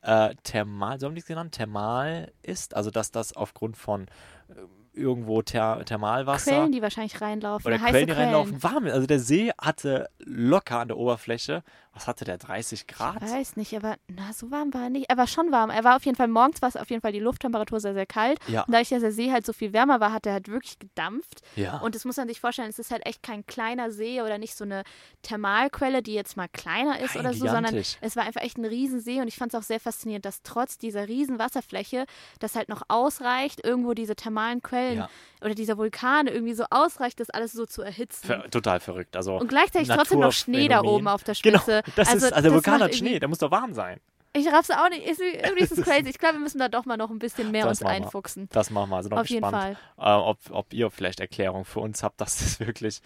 [0.05, 2.75] äh, thermal, so haben die es genannt, thermal ist.
[2.75, 4.03] Also dass das aufgrund von
[4.49, 4.53] äh,
[4.93, 7.67] irgendwo Ther Thermalwasser Quellen, die wahrscheinlich reinlaufen.
[7.67, 8.85] oder Quellen, die reinlaufen, warm.
[8.85, 11.63] Also der See hatte locker an der Oberfläche,
[11.95, 13.23] was hatte der, 30 Grad?
[13.23, 15.09] Ich weiß nicht, aber na, so warm war er nicht.
[15.09, 15.69] Er war schon warm.
[15.71, 18.05] Er war auf jeden Fall, morgens war es auf jeden Fall die Lufttemperatur sehr, sehr
[18.05, 18.37] kalt.
[18.47, 18.61] Ja.
[18.63, 21.41] Und dadurch, dass der See halt so viel wärmer war, hat er halt wirklich gedampft.
[21.55, 21.77] Ja.
[21.79, 24.55] Und das muss man sich vorstellen, es ist halt echt kein kleiner See oder nicht
[24.55, 24.83] so eine
[25.23, 27.97] Thermalquelle, die jetzt mal kleiner ist Nein, oder so, sondern gigantisch.
[28.01, 30.77] es war einfach echt ein Riesensee und ich fand es auch sehr faszinierend, dass trotz
[30.77, 32.05] dieser riesen Wasserfläche
[32.39, 35.09] das halt noch ausreicht, irgendwo diese thermalen Quellen Ja.
[35.41, 38.27] oder dieser Vulkan irgendwie so ausreicht, das alles so zu erhitzen.
[38.27, 39.15] Ver total verrückt.
[39.15, 40.95] Also und gleichzeitig trotzdem noch Schnee da Naturphänomen.
[41.01, 41.61] oben auf der Genau,
[41.95, 43.99] Das ist, also der das Vulkan hat Schnee, der muss doch warm sein.
[44.33, 45.05] Ich raff's auch nicht.
[45.07, 46.09] Ist, irgendwie ist es crazy.
[46.09, 48.05] Ich glaube, wir müssen da doch mal noch ein bisschen mehr Das uns machen wir.
[48.05, 48.49] einfuchsen.
[48.51, 48.97] Das machen wir.
[48.97, 50.17] Also noch Auf jeden gespannt, Fall.
[50.19, 52.99] äh, ob, ob ihr vielleicht Erklärung für uns habt, dass das wirklich,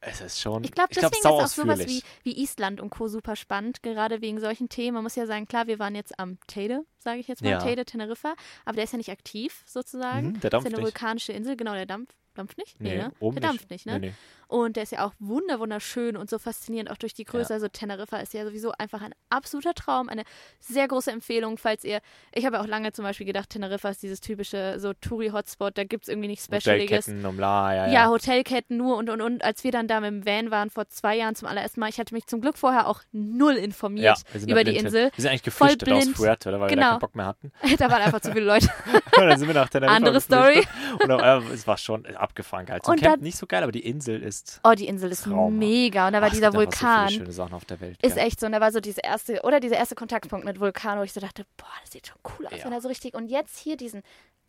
[0.00, 2.88] es ist schon, Ich glaube, glaub, deswegen sau ist auch sowas wie, wie Island und
[2.90, 3.06] Co.
[3.08, 4.94] super spannend, gerade wegen solchen Themen.
[4.94, 7.58] Man muss ja sagen, klar, wir waren jetzt am Teide, sage ich jetzt mal, Ja.
[7.58, 10.28] Teide, Teneriffa, aber der ist ja nicht aktiv sozusagen.
[10.28, 12.16] Mhm, der ist dampft ja eine vulkanische Insel, genau, der dampft.
[12.34, 12.80] Dampft nicht?
[12.80, 13.12] Nee, ne?
[13.20, 13.98] oben der dampft nicht, ne?
[13.98, 14.14] Nee, nee.
[14.48, 17.54] Und der ist ja auch wunder wunderschön und so faszinierend, auch durch die Größe.
[17.54, 20.24] Also Teneriffa ist ja sowieso einfach ein absoluter Traum, eine
[20.60, 22.00] sehr große Empfehlung, falls ihr,
[22.34, 25.84] ich habe ja auch lange zum Beispiel gedacht, Teneriffa ist dieses typische so Touri-Hotspot, da
[25.84, 27.06] gibt es irgendwie nichts Specialiges.
[27.06, 28.08] Hotelketten, um la, ja, Ja, ja.
[28.08, 29.42] Hotelketten nur und und und.
[29.42, 31.98] Als wir dann da mit dem Van waren vor zwei Jahren zum allerersten Mal, ich
[31.98, 34.76] hatte mich zum Glück vorher auch null informiert Ja, über die.
[34.76, 35.10] Insel.
[35.14, 36.08] Wir sind eigentlich geflüchtet aus.
[36.08, 36.90] Fuerte, weil wir da Genau.
[36.90, 37.52] keinen Bock mehr hatten.
[37.78, 38.68] da waren einfach zu viele Leute.
[39.16, 40.66] Und dann sind wir nach Teneriffa Andere geflüchtet.
[41.02, 42.80] Und auf einmal, es war schon abgefahren geil.
[42.82, 45.52] Zum Und Camp nicht so geil, aber die Insel ist Oh, die Insel ist Traumhaft.
[45.58, 46.06] mega.
[46.06, 47.08] Und da war Ach, es dieser gibt einfach So Vulkan.
[47.08, 47.98] viele schöne Sachen auf der Welt.
[48.02, 48.26] Ist gell?
[48.26, 48.46] echt so.
[48.46, 51.20] Und da war so diese erste, oder dieser erste Kontaktpunkt mit Vulkan, wo ich so
[51.20, 52.64] dachte, boah, das sieht schon cool aus, Ja.
[52.64, 53.14] wenn er so richtig.
[53.14, 54.02] Und jetzt hier diesen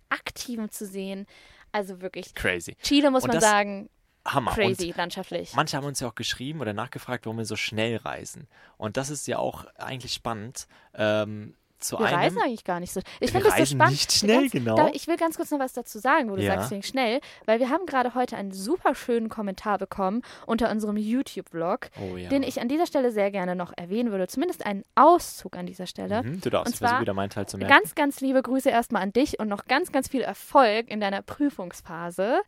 [0.10, 1.26] aktiven zu sehen,
[1.72, 2.34] also wirklich.
[2.36, 2.76] crazy.
[2.84, 3.90] Chile muss Und man sagen,
[4.26, 4.52] Hammer.
[4.52, 5.54] crazy Und landschaftlich.
[5.56, 8.48] manche haben uns ja auch geschrieben oder nachgefragt, warum wir so schnell reisen.
[8.78, 10.68] Und das ist ja auch eigentlich spannend.
[10.94, 13.00] Ähm, zu Wir einem, reisen eigentlich gar nicht so.
[13.20, 13.92] Ich Wir finde das so spannend.
[13.92, 14.76] nicht schnell, ganz, genau.
[14.76, 16.56] Da, ich will ganz kurz noch was dazu sagen, wo du Ja.
[16.56, 20.98] sagst, wegen schnell, weil wir haben gerade heute einen super schönen Kommentar bekommen unter unserem
[20.98, 22.30] YouTube-Vlog, oh ja.
[22.30, 24.28] den ich an dieser Stelle sehr gerne noch erwähnen würde.
[24.28, 26.24] Zumindest einen Auszug an dieser Stelle.
[26.24, 27.74] mhm, du darfst, und ich zwar wieder meinen Teil zu merken.
[27.74, 31.22] Ganz, ganz liebe Grüße erstmal an dich und noch ganz, ganz viel Erfolg in deiner
[31.22, 32.42] Prüfungsphase.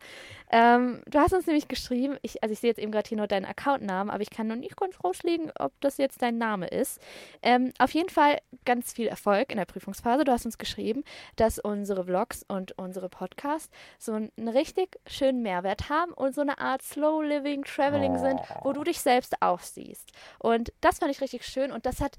[0.50, 3.26] Ähm, du hast uns nämlich geschrieben, ich, also ich sehe jetzt eben gerade hier nur
[3.26, 7.00] deinen Accountnamen, aber ich kann noch nicht ganz rauslegen, ob das jetzt dein Name ist.
[7.42, 10.24] Ähm, auf jeden Fall ganz viel Erfolg in der Prüfungsphase.
[10.24, 11.04] Du hast uns geschrieben,
[11.36, 16.58] dass unsere Vlogs und unsere Podcasts so einen richtig schönen Mehrwert haben und so eine
[16.58, 20.12] Art Slow Living, Traveling sind, wo du dich selbst aufsiehst.
[20.38, 22.16] Und das fand ich richtig schön und das hat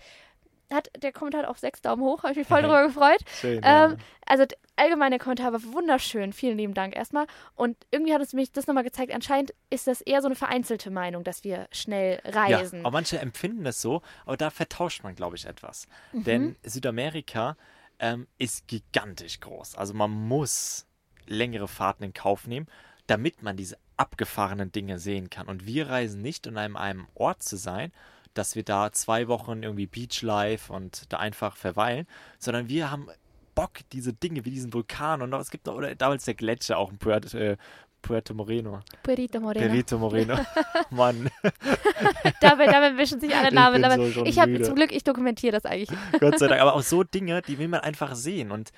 [0.72, 3.20] hat der Kommentar hat auch sechs Daumen hoch, habe ich mich voll darüber gefreut.
[3.40, 3.96] Schön, Ähm, ja.
[4.26, 6.34] also allgemein der Kommentar war wunderschön.
[6.34, 7.28] Vielen lieben Dank erstmal.
[7.56, 10.92] Und irgendwie hat es mich das nochmal gezeigt, anscheinend ist das eher so eine vereinzelte
[10.92, 12.80] Meinung, dass wir schnell reisen.
[12.80, 15.88] Ja, aber manche empfinden das so, aber da vertauscht man, glaube ich, etwas.
[16.12, 16.24] Mhm.
[16.24, 17.56] Denn Südamerika
[18.00, 19.76] ähm, ist gigantisch groß.
[19.76, 20.86] Also man muss
[21.26, 22.68] längere Fahrten in Kauf nehmen,
[23.08, 25.48] damit man diese abgefahrenen Dinge sehen kann.
[25.48, 27.92] Und wir reisen nicht, um an einem Ort zu sein,
[28.38, 32.08] dass wir da zwei Wochen irgendwie Beachlife und da einfach verweilen,
[32.40, 33.08] sondern wir haben
[33.56, 36.78] Bock, diese Dinge wie diesen Vulkan und noch, es gibt noch, oder damals der Gletscher
[36.78, 37.58] auch in Puerto, äh,
[38.02, 38.80] Puerto Moreno.
[39.04, 39.68] Perito Moreno.
[39.68, 40.38] Perito Moreno.
[40.92, 41.30] Mann,
[42.42, 43.84] Damit, damit mischen sich alle Ich Namen.
[43.84, 45.98] Aber so ich habe zum Glück, ich dokumentiere das eigentlich.
[46.20, 46.62] Gott sei Dank.
[46.62, 48.52] Aber auch so Dinge, die will man einfach sehen.
[48.52, 48.72] Und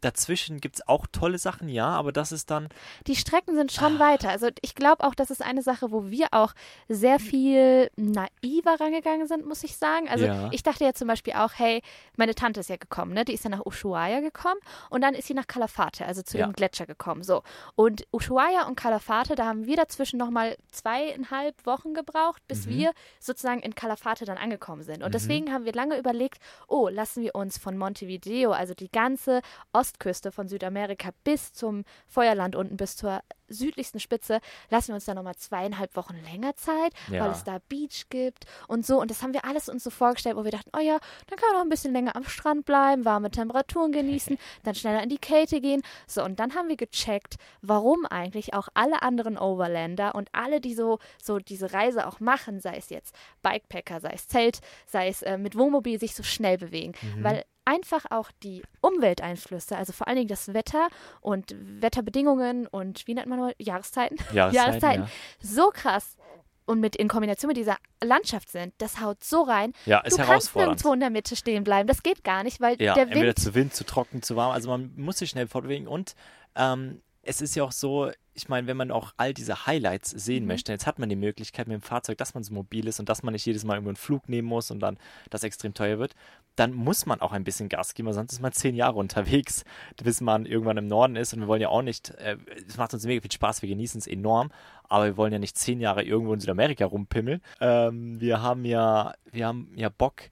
[0.00, 2.68] dazwischen gibt es auch tolle Sachen, ja, aber das ist dann,
[3.06, 3.80] Die Strecken sind Ah.
[3.80, 4.28] schon weiter.
[4.30, 6.52] Also ich glaube auch, das ist eine Sache, wo wir auch
[6.88, 10.08] sehr viel naiver rangegangen sind, muss ich sagen.
[10.08, 10.48] Also Ja.
[10.52, 11.82] ich dachte ja zum Beispiel auch, hey,
[12.16, 13.24] meine Tante ist ja gekommen, ne?
[13.24, 16.46] Die ist ja nach Ushuaia gekommen und dann ist sie nach Calafate, also zu Ja.
[16.46, 17.22] dem Gletscher gekommen.
[17.22, 17.42] So.
[17.74, 22.70] Und Ushuaia und Calafate, da haben wir dazwischen nochmal zweieinhalb Wochen gebraucht, bis Mhm.
[22.70, 25.02] wir sozusagen in Calafate dann angekommen sind.
[25.02, 29.40] Und deswegen haben wir lange überlegt, oh, lassen wir uns von Montevideo, also die ganze
[29.86, 35.14] Ostküste von Südamerika bis zum Feuerland unten, bis zur südlichsten Spitze, lassen wir uns da
[35.14, 37.24] nochmal zweieinhalb Wochen länger Zeit, Ja.
[37.24, 39.00] weil es da Beach gibt und so.
[39.00, 41.52] Und das haben wir alles uns so vorgestellt, wo wir dachten, oh ja, dann können
[41.52, 45.18] wir noch ein bisschen länger am Strand bleiben, warme Temperaturen genießen, dann schneller in die
[45.18, 45.82] Kälte gehen.
[46.06, 50.74] So, und dann haben wir gecheckt, warum eigentlich auch alle anderen Overlander und alle, die
[50.74, 55.22] so, so diese Reise auch machen, sei es jetzt Bikepacker, sei es Zelt, sei es
[55.22, 56.92] äh, mit Wohnmobil, sich so schnell bewegen.
[57.20, 60.88] Weil einfach auch die Umwelteinflüsse, also vor allen Dingen das Wetter
[61.20, 63.56] und Wetterbedingungen und wie nennt man heute?
[63.62, 64.18] Jahreszeiten?
[64.32, 65.08] Jahreszeiten, ja.
[65.40, 66.16] so krass
[66.66, 69.72] und mit in Kombination mit dieser Landschaft sind, das haut so rein.
[69.86, 70.70] Ja, ist du kannst herausfordernd.
[70.70, 71.86] nirgendwo in der Mitte stehen bleiben.
[71.86, 73.38] Das geht gar nicht, weil Ja, der entweder Wind.
[73.38, 74.50] zu Wind, zu trocken, zu warm.
[74.52, 76.14] Also man muss sich schnell fortbewegen und
[76.56, 80.44] ähm, es ist ja auch so, ich meine, wenn man auch all diese Highlights sehen
[80.44, 80.48] Mhm.
[80.48, 83.08] möchte, jetzt hat man die Möglichkeit mit dem Fahrzeug, dass man so mobil ist und
[83.08, 84.98] dass man nicht jedes Mal irgendwo einen Flug nehmen muss und dann
[85.30, 86.14] das extrem teuer wird,
[86.54, 89.64] dann muss man auch ein bisschen Gas geben, weil sonst ist man zehn Jahre unterwegs,
[90.02, 92.36] bis man irgendwann im Norden ist und wir wollen ja auch nicht, äh,
[92.68, 94.50] es macht uns mega viel Spaß, wir genießen es enorm,
[94.84, 97.40] aber wir wollen ja nicht zehn Jahre irgendwo in Südamerika rumpimmeln.
[97.60, 100.22] Ähm, wir haben ja, wir haben ja Bock,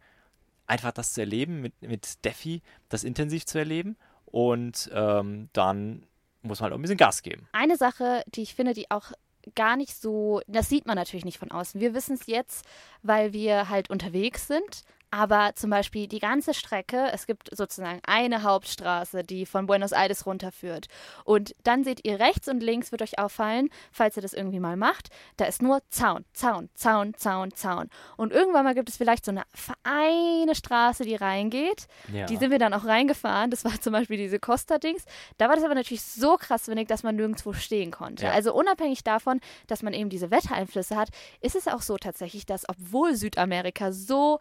[0.67, 6.07] einfach das zu erleben, mit, mit Defi das intensiv zu erleben und ähm, dann
[6.45, 7.49] muss man halt auch ein bisschen Gas geben.
[7.53, 9.13] Eine Sache, die ich finde, die auch
[9.55, 11.81] gar nicht so, das sieht man natürlich nicht von außen.
[11.81, 12.65] Wir wissen es jetzt,
[13.03, 14.85] weil wir halt unterwegs sind.
[15.15, 20.27] Aber zum Beispiel die ganze Strecke, es gibt sozusagen eine Hauptstraße, die von Buenos Aires
[20.27, 20.89] runterführt.
[21.23, 24.77] Und dann seht ihr rechts und links, wird euch auffallen, falls ihr das irgendwie mal
[24.77, 27.91] macht, da ist nur Zaun, Zaun, Zaun, Zaun, Zaun.
[28.17, 29.45] Und irgendwann mal gibt es vielleicht so eine
[29.85, 31.87] eine Straße, die reingeht.
[32.13, 32.27] Ja.
[32.27, 33.53] Die sind wir dann auch reingefahren.
[33.53, 35.05] Das war zum Beispiel diese Costa-Dings.
[35.39, 38.25] Da war das aber natürlich so krass windig, dass man nirgendwo stehen konnte.
[38.25, 38.33] Ja.
[38.33, 42.69] Also unabhängig davon, dass man eben diese Wettereinflüsse hat, ist es auch so tatsächlich, dass
[42.69, 44.41] obwohl Südamerika so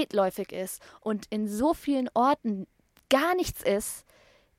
[0.00, 2.66] weitläufig ist und in so vielen Orten
[3.10, 4.04] gar nichts ist,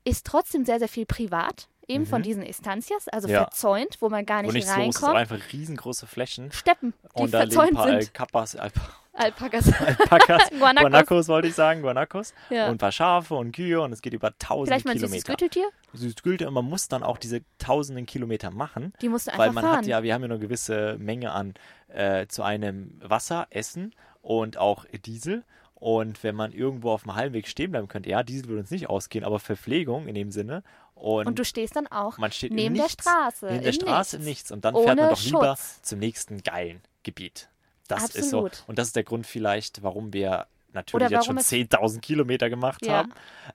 [0.03, 1.67] ist trotzdem sehr, sehr viel privat.
[1.89, 3.33] Eben von diesen Estancias, also Mhm.
[3.33, 3.39] Ja.
[3.43, 5.15] verzäunt, wo man gar Wo nicht, nicht so reinkommt.
[5.15, 6.51] einfach riesengroße Flächen.
[6.51, 8.11] Steppen, die Und da leben ein verzäunt paar sind.
[8.19, 8.73] Alpakas, Alp
[9.13, 9.71] Alpakas.
[9.79, 10.81] Alpakas Guanacos.
[10.81, 12.33] Guanacos wollte ich sagen, Guanacos.
[12.49, 12.65] Ja.
[12.65, 15.23] Und ein paar Schafe und Kühe und es geht über tausende Vielleicht mal ein süßes
[15.23, 15.31] Kilometer.
[15.47, 15.69] Gürteltier.
[15.93, 18.93] Süßes Gürtel und man muss dann auch diese tausenden Kilometer machen.
[19.01, 19.77] Die musst du einfach Weil man fahren.
[19.77, 21.53] hat ja, wir haben ja eine gewisse Menge an
[21.87, 23.95] äh, zu einem Wasser, Essen
[24.27, 25.45] und auch Diesel.
[25.73, 28.89] Und wenn man irgendwo auf dem Heimweg stehen bleiben könnte, ja, Diesel würde uns nicht
[28.89, 30.63] ausgehen, aber Verpflegung in dem Sinne.
[30.95, 33.45] Und, Und du stehst dann auch man steht neben der Straße.
[33.45, 34.27] Neben der Straße Nichts.
[34.27, 34.51] Nichts.
[34.51, 35.81] Und dann Ohne fährt man doch lieber Schutz.
[35.83, 37.49] zum nächsten geilen Gebiet.
[37.87, 38.45] Das ist so.
[38.45, 38.63] Absolut.
[38.67, 42.49] Und das ist der Grund vielleicht, warum wir natürlich jetzt schon warum es- 10.000 Kilometer
[42.49, 43.05] gemacht Ja.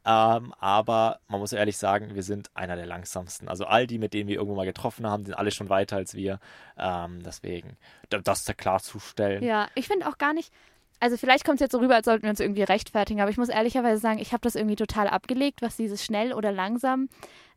[0.04, 0.44] haben.
[0.44, 3.48] Ähm, aber man muss ehrlich sagen, wir sind einer der langsamsten.
[3.48, 6.14] Also all die, mit denen wir irgendwo mal getroffen haben, sind alle schon weiter als
[6.14, 6.40] wir.
[6.78, 7.76] Ähm, deswegen,
[8.08, 9.42] da- das da klarzustellen.
[9.42, 10.52] Ja, ich finde auch gar nicht,
[11.00, 13.36] also vielleicht kommt es jetzt so rüber, als sollten wir uns irgendwie rechtfertigen, aber ich
[13.36, 17.08] muss ehrlicherweise sagen, ich habe das irgendwie total abgelegt, was dieses schnell oder langsam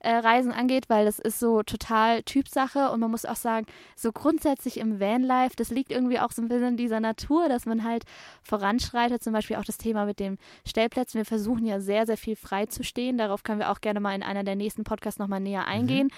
[0.06, 3.66] äh, Reisen angeht, weil das ist so total Typsache und man muss auch sagen,
[3.96, 7.66] so grundsätzlich im Vanlife, das liegt irgendwie auch so ein bisschen in dieser Natur, dass
[7.66, 8.04] man halt
[8.44, 11.18] voranschreitet, zum Beispiel auch das Thema mit dem Stellplätzen.
[11.18, 14.14] Wir versuchen ja sehr, sehr viel frei zu stehen, darauf können wir auch gerne mal
[14.14, 16.10] in einer der nächsten Podcasts nochmal näher eingehen,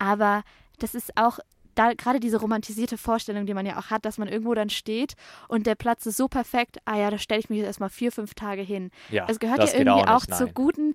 [0.00, 0.42] aber
[0.80, 1.38] das ist auch
[1.76, 5.14] da gerade diese romantisierte Vorstellung, die man ja auch hat, dass man irgendwo dann steht
[5.46, 8.10] und der Platz ist so perfekt, ah ja, da stelle ich mich jetzt erstmal vier,
[8.10, 8.90] fünf Tage hin.
[9.10, 10.54] Ja, Es gehört ja irgendwie auch, nicht, zur nein.
[10.54, 10.94] guten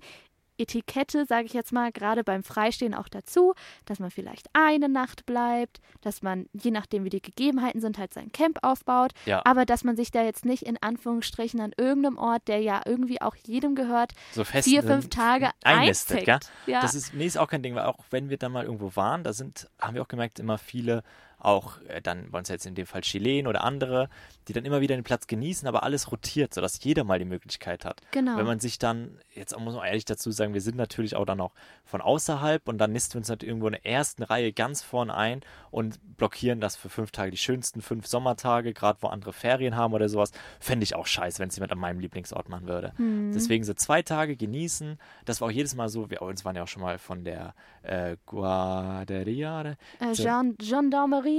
[0.62, 5.26] Etikette, sage ich jetzt mal, gerade beim Freistehen auch dazu, dass man vielleicht eine Nacht
[5.26, 9.42] bleibt, dass man, je nachdem wie die Gegebenheiten sind, halt sein Camp aufbaut, Ja.
[9.44, 13.20] aber dass man sich da jetzt nicht in Anführungsstrichen an irgendeinem Ort, der ja irgendwie
[13.20, 15.52] auch jedem gehört, so fest vier, fünf Tage gell?
[15.64, 16.50] einzeckt.
[16.66, 16.80] Ja.
[16.80, 19.24] Das ist, nee, ist auch kein Ding, weil auch wenn wir dann mal irgendwo waren,
[19.24, 21.02] da sind, haben wir auch gemerkt, immer viele,
[21.44, 24.08] auch äh, dann wollen es jetzt in dem Fall Chilen oder andere,
[24.48, 27.84] die dann immer wieder den Platz genießen, aber alles rotiert, sodass jeder mal die Möglichkeit
[27.84, 28.00] hat.
[28.10, 28.36] Genau.
[28.36, 31.38] Wenn man sich dann, jetzt muss man ehrlich dazu sagen, wir sind natürlich auch dann
[31.38, 31.52] noch
[31.84, 35.14] von außerhalb und dann nisten wir uns natürlich irgendwo in der ersten Reihe ganz vorne
[35.14, 39.76] ein und blockieren das für fünf Tage, die schönsten fünf Sommertage, gerade wo andere Ferien
[39.76, 40.32] haben oder sowas.
[40.60, 42.92] Fände ich auch scheiße, wenn es jemand an meinem Lieblingsort machen würde.
[42.98, 43.32] Mhm.
[43.32, 44.98] Deswegen so zwei Tage genießen.
[45.24, 46.10] Das war auch jedes Mal so.
[46.10, 49.62] Wir uns waren ja auch schon mal von der äh, Guarderia.
[50.00, 50.56] äh, so- Gen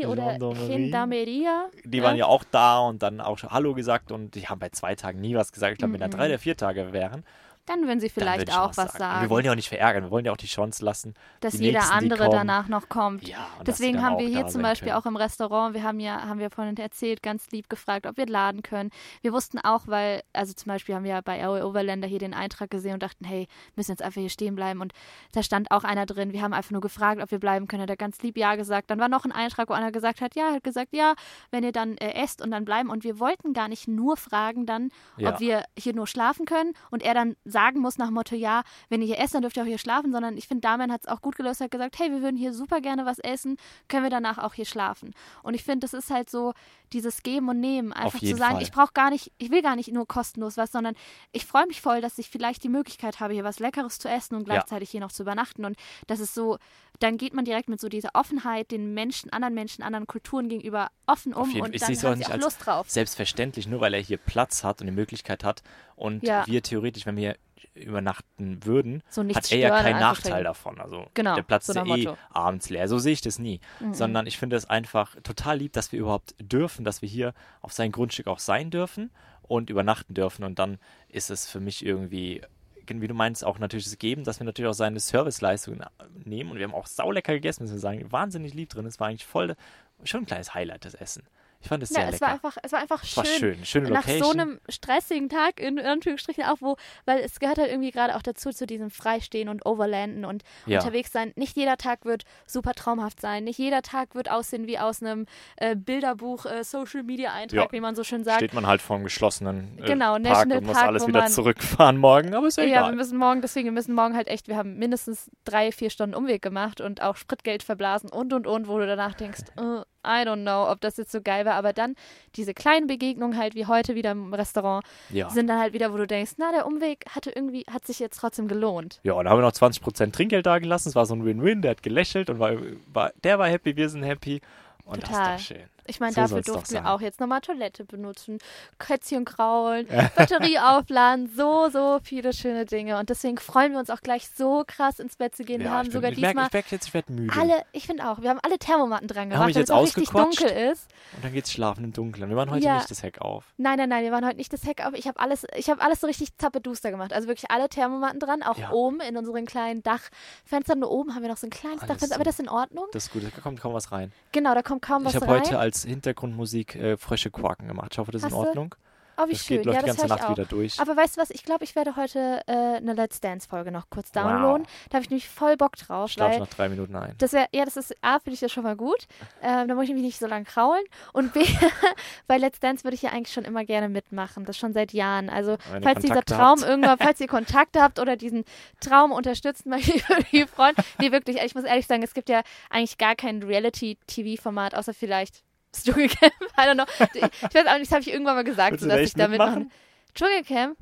[0.01, 0.67] Gendarmerie oder.
[0.67, 1.65] Gendarmeria.
[1.83, 4.69] Die waren ja auch da und dann auch schon Hallo gesagt und die haben bei
[4.69, 5.73] zwei Tagen nie was gesagt.
[5.73, 6.11] Ich glaube, wenn da Mhm.
[6.11, 7.23] drei oder vier Tage wären,
[7.65, 8.97] Dann würden sie vielleicht ich auch was sagen.
[8.97, 9.21] sagen.
[9.21, 11.13] Wir wollen ja auch nicht verärgern, wir wollen ja auch die Chance lassen.
[11.39, 13.27] dass jeder andere danach noch kommt.
[13.27, 14.99] Ja, Deswegen haben wir hier zum Beispiel können.
[15.01, 18.25] auch im Restaurant, wir haben ja, haben wir vorhin erzählt, ganz lieb gefragt, ob wir
[18.25, 18.89] laden können.
[19.21, 22.69] Wir wussten auch, weil, also zum Beispiel haben wir bei Aue Overlander hier den Eintrag
[22.69, 24.81] gesehen und dachten, hey, müssen jetzt einfach hier stehen bleiben.
[24.81, 24.91] Und
[25.31, 26.33] da stand auch einer drin.
[26.33, 27.83] Wir haben einfach nur gefragt, ob wir bleiben können.
[27.83, 28.89] Hat er ganz lieb Ja gesagt.
[28.89, 31.13] Dann war noch ein Eintrag, wo einer gesagt hat, ja, hat gesagt, ja,
[31.51, 32.89] wenn ihr dann äh, esst und dann bleiben.
[32.89, 35.29] Und wir wollten gar nicht nur fragen dann, Ja.
[35.29, 39.01] ob wir hier nur schlafen können und er dann sagen muss nach Motto, ja, wenn
[39.01, 41.07] ihr hier esst, dann dürft ihr auch hier schlafen, sondern ich finde, Damian hat es
[41.07, 43.55] auch gut gelöst, hat gesagt, hey, wir würden hier super gerne was essen,
[43.87, 45.13] können wir danach auch hier schlafen.
[45.41, 46.53] Und ich finde, das ist halt so
[46.91, 48.61] dieses Geben und Nehmen, einfach zu sagen, Fall.
[48.61, 50.95] ich brauche gar nicht, ich will gar nicht nur kostenlos was, sondern
[51.31, 54.35] ich freue mich voll, dass ich vielleicht die Möglichkeit habe, hier was Leckeres zu essen
[54.35, 54.55] und Ja.
[54.55, 55.65] gleichzeitig hier noch zu übernachten.
[55.65, 56.57] Und das ist so,
[56.99, 60.89] dann geht man direkt mit so dieser Offenheit den Menschen, anderen Menschen, anderen Kulturen gegenüber
[61.05, 62.89] offen um und ich dann sehe es auch haben sie nicht auch als Lust drauf.
[62.89, 65.63] Selbstverständlich, nur weil er hier Platz hat und die Möglichkeit hat
[66.03, 66.45] und Ja.
[66.45, 67.37] wir theoretisch, wenn wir
[67.75, 70.79] übernachten würden, So hat er ja keinen Nachteil davon.
[70.79, 72.17] Also Genau, der Platz so ist eh Motto.
[72.29, 72.87] abends leer.
[72.89, 73.61] So sehe ich das nie.
[73.79, 73.93] Mhm.
[73.93, 77.71] Sondern ich finde es einfach total lieb, dass wir überhaupt dürfen, dass wir hier auf
[77.71, 79.11] sein Grundstück auch sein dürfen
[79.43, 80.43] und übernachten dürfen.
[80.43, 82.41] Und dann ist es für mich irgendwie,
[82.85, 85.83] wie du meinst, auch natürlich das Geben, dass wir natürlich auch seine Serviceleistungen
[86.25, 86.51] nehmen.
[86.51, 88.11] Und wir haben auch saulecker gegessen, müssen wir sagen.
[88.11, 88.85] Wahnsinnig lieb drin.
[88.85, 89.55] Es war eigentlich voll,
[90.03, 91.23] schon ein kleines Highlight, das Essen.
[91.63, 92.25] Ich fand es sehr Ja, es lecker.
[92.25, 93.39] war einfach, es war einfach es war schön.
[93.55, 93.65] schön.
[93.65, 94.23] Schöne nach Location.
[94.23, 98.21] so einem stressigen Tag, in Anführungsstrichen auch, wo, weil es gehört halt irgendwie gerade auch
[98.21, 100.79] dazu, zu diesem Freistehen und Overlanden und Ja.
[100.79, 101.31] unterwegs sein.
[101.35, 103.45] Nicht jeder Tag wird super traumhaft sein.
[103.45, 107.71] Nicht jeder Tag wird aussehen wie aus einem äh, Bilderbuch, äh, Social Media Eintrag, Ja.
[107.71, 108.37] wie man so schön sagt.
[108.39, 111.21] steht man halt vor einem geschlossenen äh, Genau, Park National und muss Park, alles wieder
[111.21, 112.91] man- zurückfahren morgen, aber ist ja Ja, egal.
[112.91, 116.13] wir müssen morgen, deswegen, wir müssen morgen halt echt, wir haben mindestens drei, vier Stunden
[116.13, 120.25] Umweg gemacht und auch Spritgeld verblasen und und und, wo du danach denkst, äh, I
[120.25, 121.95] don't know, ob das jetzt so geil war, aber dann
[122.35, 125.29] diese kleinen Begegnungen halt wie heute wieder im Restaurant ja.
[125.29, 128.19] sind dann halt wieder, wo du denkst, na, der Umweg hatte irgendwie, hat sich jetzt
[128.19, 128.99] trotzdem gelohnt.
[129.03, 130.89] ja, und da haben wir noch 20% Trinkgeld da gelassen.
[130.89, 131.61] Es war so ein Win-Win.
[131.61, 132.53] Der hat gelächelt und war,
[132.91, 134.41] war, der war happy, wir sind happy.
[134.85, 135.33] Und Total.
[135.33, 135.72] das ist doch schön.
[135.85, 138.37] Ich meine, So dafür durften wir auch jetzt nochmal Toilette benutzen,
[138.79, 142.97] Kätzchen kraulen, Batterie aufladen, so, so viele schöne Dinge.
[142.99, 145.59] Und deswegen freuen wir uns auch gleich so krass ins Bett zu gehen.
[145.59, 147.33] wir ja, haben ich, bin, sogar ich, merke, diesmal ich merke jetzt, ich werde müde.
[147.39, 150.49] alle, ich finde auch, wir haben alle Thermomatten dran gemacht, damit es auch richtig dunkel
[150.71, 150.87] ist.
[151.15, 152.29] Und dann geht's schlafen im Dunkeln.
[152.29, 152.75] Wir machen heute Ja.
[152.77, 153.45] nicht das Heck auf.
[153.57, 154.93] Nein, nein, nein, wir waren heute nicht das Heck auf.
[154.93, 157.13] Ich habe alles, ich habe alles so richtig zappeduster gemacht.
[157.13, 158.71] Also wirklich alle Thermomatten dran, auch Ja.
[158.71, 160.79] oben in unseren kleinen Dachfenstern.
[160.79, 162.15] Nur oben haben wir noch so ein kleines Alles Dachfenster, so.
[162.15, 162.85] aber das ist in Ordnung.
[162.93, 164.11] Das ist gut, da kommt kaum was rein.
[164.31, 165.41] Genau, da kommt kaum was ich habe rein.
[165.41, 167.89] heute als Hintergrundmusik äh, Frösche Quaken gemacht.
[167.93, 168.37] Ich hoffe, das ist Hast in?
[168.47, 168.75] Ordnung.
[169.17, 169.57] oh, wie das schön.
[169.57, 170.29] geht, läuft ja, die ganze Nacht auch.
[170.31, 170.79] wieder durch.
[170.79, 171.29] Aber weißt du was?
[171.29, 174.23] Ich glaube, ich werde heute äh, eine Let's Dance-Folge noch kurz Wow.
[174.23, 174.67] downloaden.
[174.89, 176.07] Da habe ich nämlich voll Bock drauf.
[176.09, 177.13] ich schlafe nach drei Minuten ein.
[177.19, 179.05] das wäre, ja, das ist, A, finde ich das schon mal gut.
[179.43, 180.83] Ähm, da muss ich nämlich nicht so lange kraulen.
[181.13, 181.43] Und B,
[182.27, 184.45] bei Let's Dance würde ich ja eigentlich schon immer gerne mitmachen.
[184.45, 185.29] Das schon seit Jahren.
[185.29, 186.69] Also, ihr falls dieser Kontakte Traum habt.
[186.69, 188.45] irgendwann, falls ihr Kontakte habt oder diesen
[188.79, 190.75] Traum unterstützen möchtet, würde ich mich freuen.
[190.99, 195.43] Nee, wirklich, ich muss ehrlich sagen, es gibt ja eigentlich gar kein Reality-TV-Format, außer vielleicht
[195.83, 196.33] Dschungelcamp.
[196.57, 196.85] I don't know.
[197.13, 199.59] Ich weiß auch nicht, das habe ich irgendwann mal gesagt, so, dass ich da mitmache.
[199.59, 199.71] mitmachen?
[200.15, 200.77] Dschungelcamp?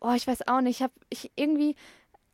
[0.00, 0.76] Oh, ich weiß auch nicht.
[0.76, 1.70] Ich habe ich irgendwie,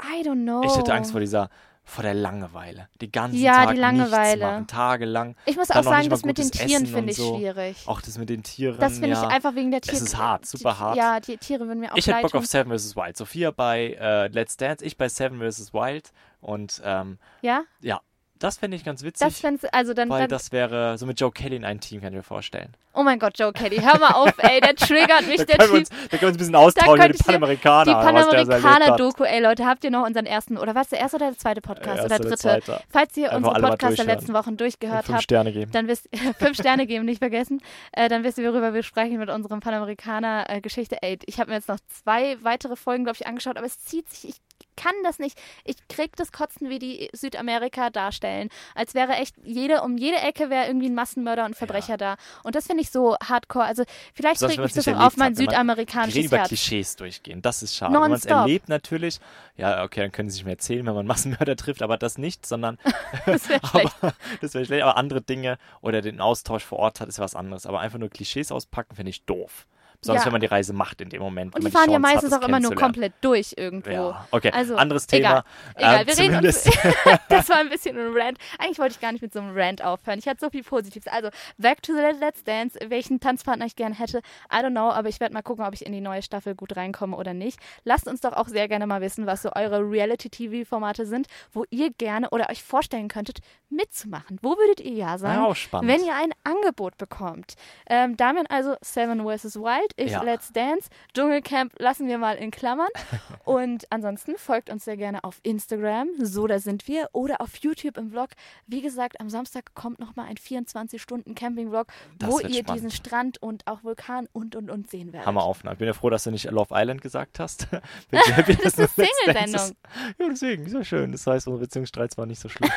[0.02, 0.62] I don't know.
[0.64, 1.48] Ich hätte Angst vor dieser,
[1.84, 2.88] vor der Langeweile.
[3.00, 4.30] Die ganzen Ja, Tag die Langeweile.
[4.36, 5.36] nichts machen, tagelang.
[5.46, 7.36] Ich muss auch sagen, das mit den Tieren finde ich so.
[7.36, 7.76] schwierig.
[7.86, 9.22] Auch das mit den Tieren, Das finde ja.
[9.22, 9.96] ich einfach wegen der Tiere.
[9.96, 10.96] Es ist hart, super die, hart.
[10.96, 12.46] Ja, die Tiere würden mir auch Ich hätte Bock auf.
[12.46, 12.96] Seven vs.
[12.96, 13.16] Wild.
[13.16, 15.72] Sophia bei äh, Let's Dance, ich bei Seven vs.
[15.72, 16.10] Wild.
[16.40, 18.00] Und ähm, Ja, ja,
[18.38, 19.26] das fände ich ganz witzig.
[19.26, 22.00] das fänd's, also dann, weil dann das wäre so mit Joe Kelly in ein Team,
[22.00, 22.72] kann ich mir vorstellen.
[22.92, 25.72] oh mein Gott, Joe Kelly, hör mal auf, ey, der triggert mich, Da der Typ.
[25.74, 27.84] uns, da können wir uns ein bisschen austauschen über könnte die ich dir- Panamerikaner.
[27.84, 27.92] Die.
[27.92, 31.60] Panamerikaner-Doku, ey Leute, habt ihr noch unseren ersten, oder was, der erste oder der zweite
[31.60, 31.98] Podcast?
[31.98, 32.64] Der oder erste, der dritte?
[32.66, 32.82] zweite.
[32.90, 35.70] Falls ihr Einfach unsere alle mal Podcasts der letzten Wochen durchgehört fünf habt, Sterne geben.
[35.72, 36.08] dann wisst
[36.38, 37.60] fünf Sterne geben, nicht vergessen.
[37.92, 41.02] Äh, dann wisst ihr, worüber wir sprechen mit unserem Panamerikaner-Geschichte.
[41.02, 44.08] Ey, ich habe mir jetzt noch zwei weitere Folgen, glaube ich, angeschaut, aber es zieht
[44.10, 44.36] sich, ich
[44.76, 45.38] kann das nicht.
[45.64, 48.48] Ich krieg das Kotzen, wie die Südamerika darstellen.
[48.74, 52.16] Als wäre echt jede, um jede Ecke wäre irgendwie ein Massenmörder und Verbrecher da.
[52.42, 53.64] Und das finde ich so hardcore.
[53.64, 56.48] Also vielleicht mich man's das auch auf mein hat, südamerikanisches reden über Herz.
[56.48, 57.42] Klischees durchgehen.
[57.42, 57.92] Das ist schade.
[57.92, 59.20] Wenn man es erlebt natürlich,
[59.56, 62.46] ja, okay, dann können sie sich mehr erzählen, wenn man Massenmörder trifft, aber das nicht,
[62.46, 62.78] sondern
[63.26, 63.94] Das wäre schlecht.
[64.40, 64.82] wäre schlecht.
[64.82, 67.66] Aber andere Dinge oder den Austausch vor Ort hat, ist was anderes.
[67.66, 69.66] Aber einfach nur Klischees auspacken, finde ich doof.
[70.04, 70.26] Besonders Ja.
[70.26, 71.54] wenn man die Reise macht in dem Moment.
[71.54, 73.90] Und die fahren ja Chance hat, meistens das auch immer nur komplett durch irgendwo.
[73.90, 74.50] Ja, okay.
[74.52, 75.28] Also, Anderes Thema.
[75.28, 75.44] egal.
[75.76, 76.62] Egal, Ähm, wir reden uns.
[76.62, 76.78] zumindest-
[77.28, 78.38] das war ein bisschen ein Rant.
[78.58, 80.18] Eigentlich wollte ich gar nicht mit so einem Rant aufhören.
[80.18, 81.06] Ich hatte so viel Positives.
[81.12, 82.78] Also, back to the Let's Dance.
[82.88, 84.18] Welchen Tanzpartner ich gerne hätte,
[84.52, 86.76] I don't know, aber ich werde mal gucken, ob ich in die neue Staffel gut
[86.76, 87.58] reinkomme oder nicht.
[87.84, 91.90] Lasst uns doch auch sehr gerne mal wissen, was so eure Reality-TV-Formate sind, wo ihr
[91.92, 93.38] gerne oder euch vorstellen könntet,
[93.70, 94.38] mitzumachen.
[94.42, 95.40] Wo würdet ihr ja sagen?
[95.42, 95.90] Ja, auch spannend.
[95.90, 97.54] Wenn ihr ein Angebot bekommt.
[97.88, 99.56] Ähm, Damian also Seven vs.
[99.56, 100.22] Wild, ich Ja.
[100.22, 102.88] Let's Dance, Dschungelcamp lassen wir mal in Klammern.
[103.44, 107.96] Und ansonsten folgt uns sehr gerne auf Instagram, so da sind wir, oder auf YouTube
[107.98, 108.30] im Vlog.
[108.66, 111.86] Wie gesagt, am Samstag kommt nochmal ein 24-Stunden-Camping-Vlog,
[112.18, 112.70] Das wo ihr spannend.
[112.70, 115.26] diesen Strand und auch Vulkan und und und sehen werdet.
[115.26, 115.74] Hammeraufnahme.
[115.74, 117.68] Ich bin ja froh, dass du nicht Love Island gesagt hast.
[118.10, 119.76] Bin sehr happy, Das ist dass eine Single-Sendung.
[120.18, 121.12] Ja, deswegen, ist ja schön.
[121.12, 122.70] Das heißt, unsere Beziehungsstreits waren nicht so schlimm.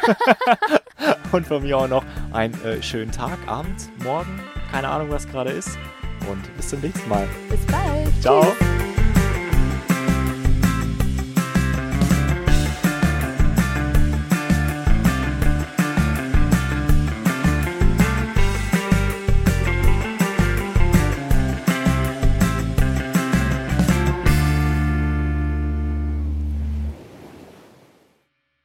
[1.32, 4.42] Und von mir auch noch einen äh, schönen Tag, Abend, Morgen,
[4.72, 5.78] keine Ahnung, was gerade ist.
[6.30, 7.28] Und bis zum nächsten Mal.
[7.50, 8.22] Bis bald.
[8.22, 8.42] Ciao.
[8.42, 8.77] Tschüss.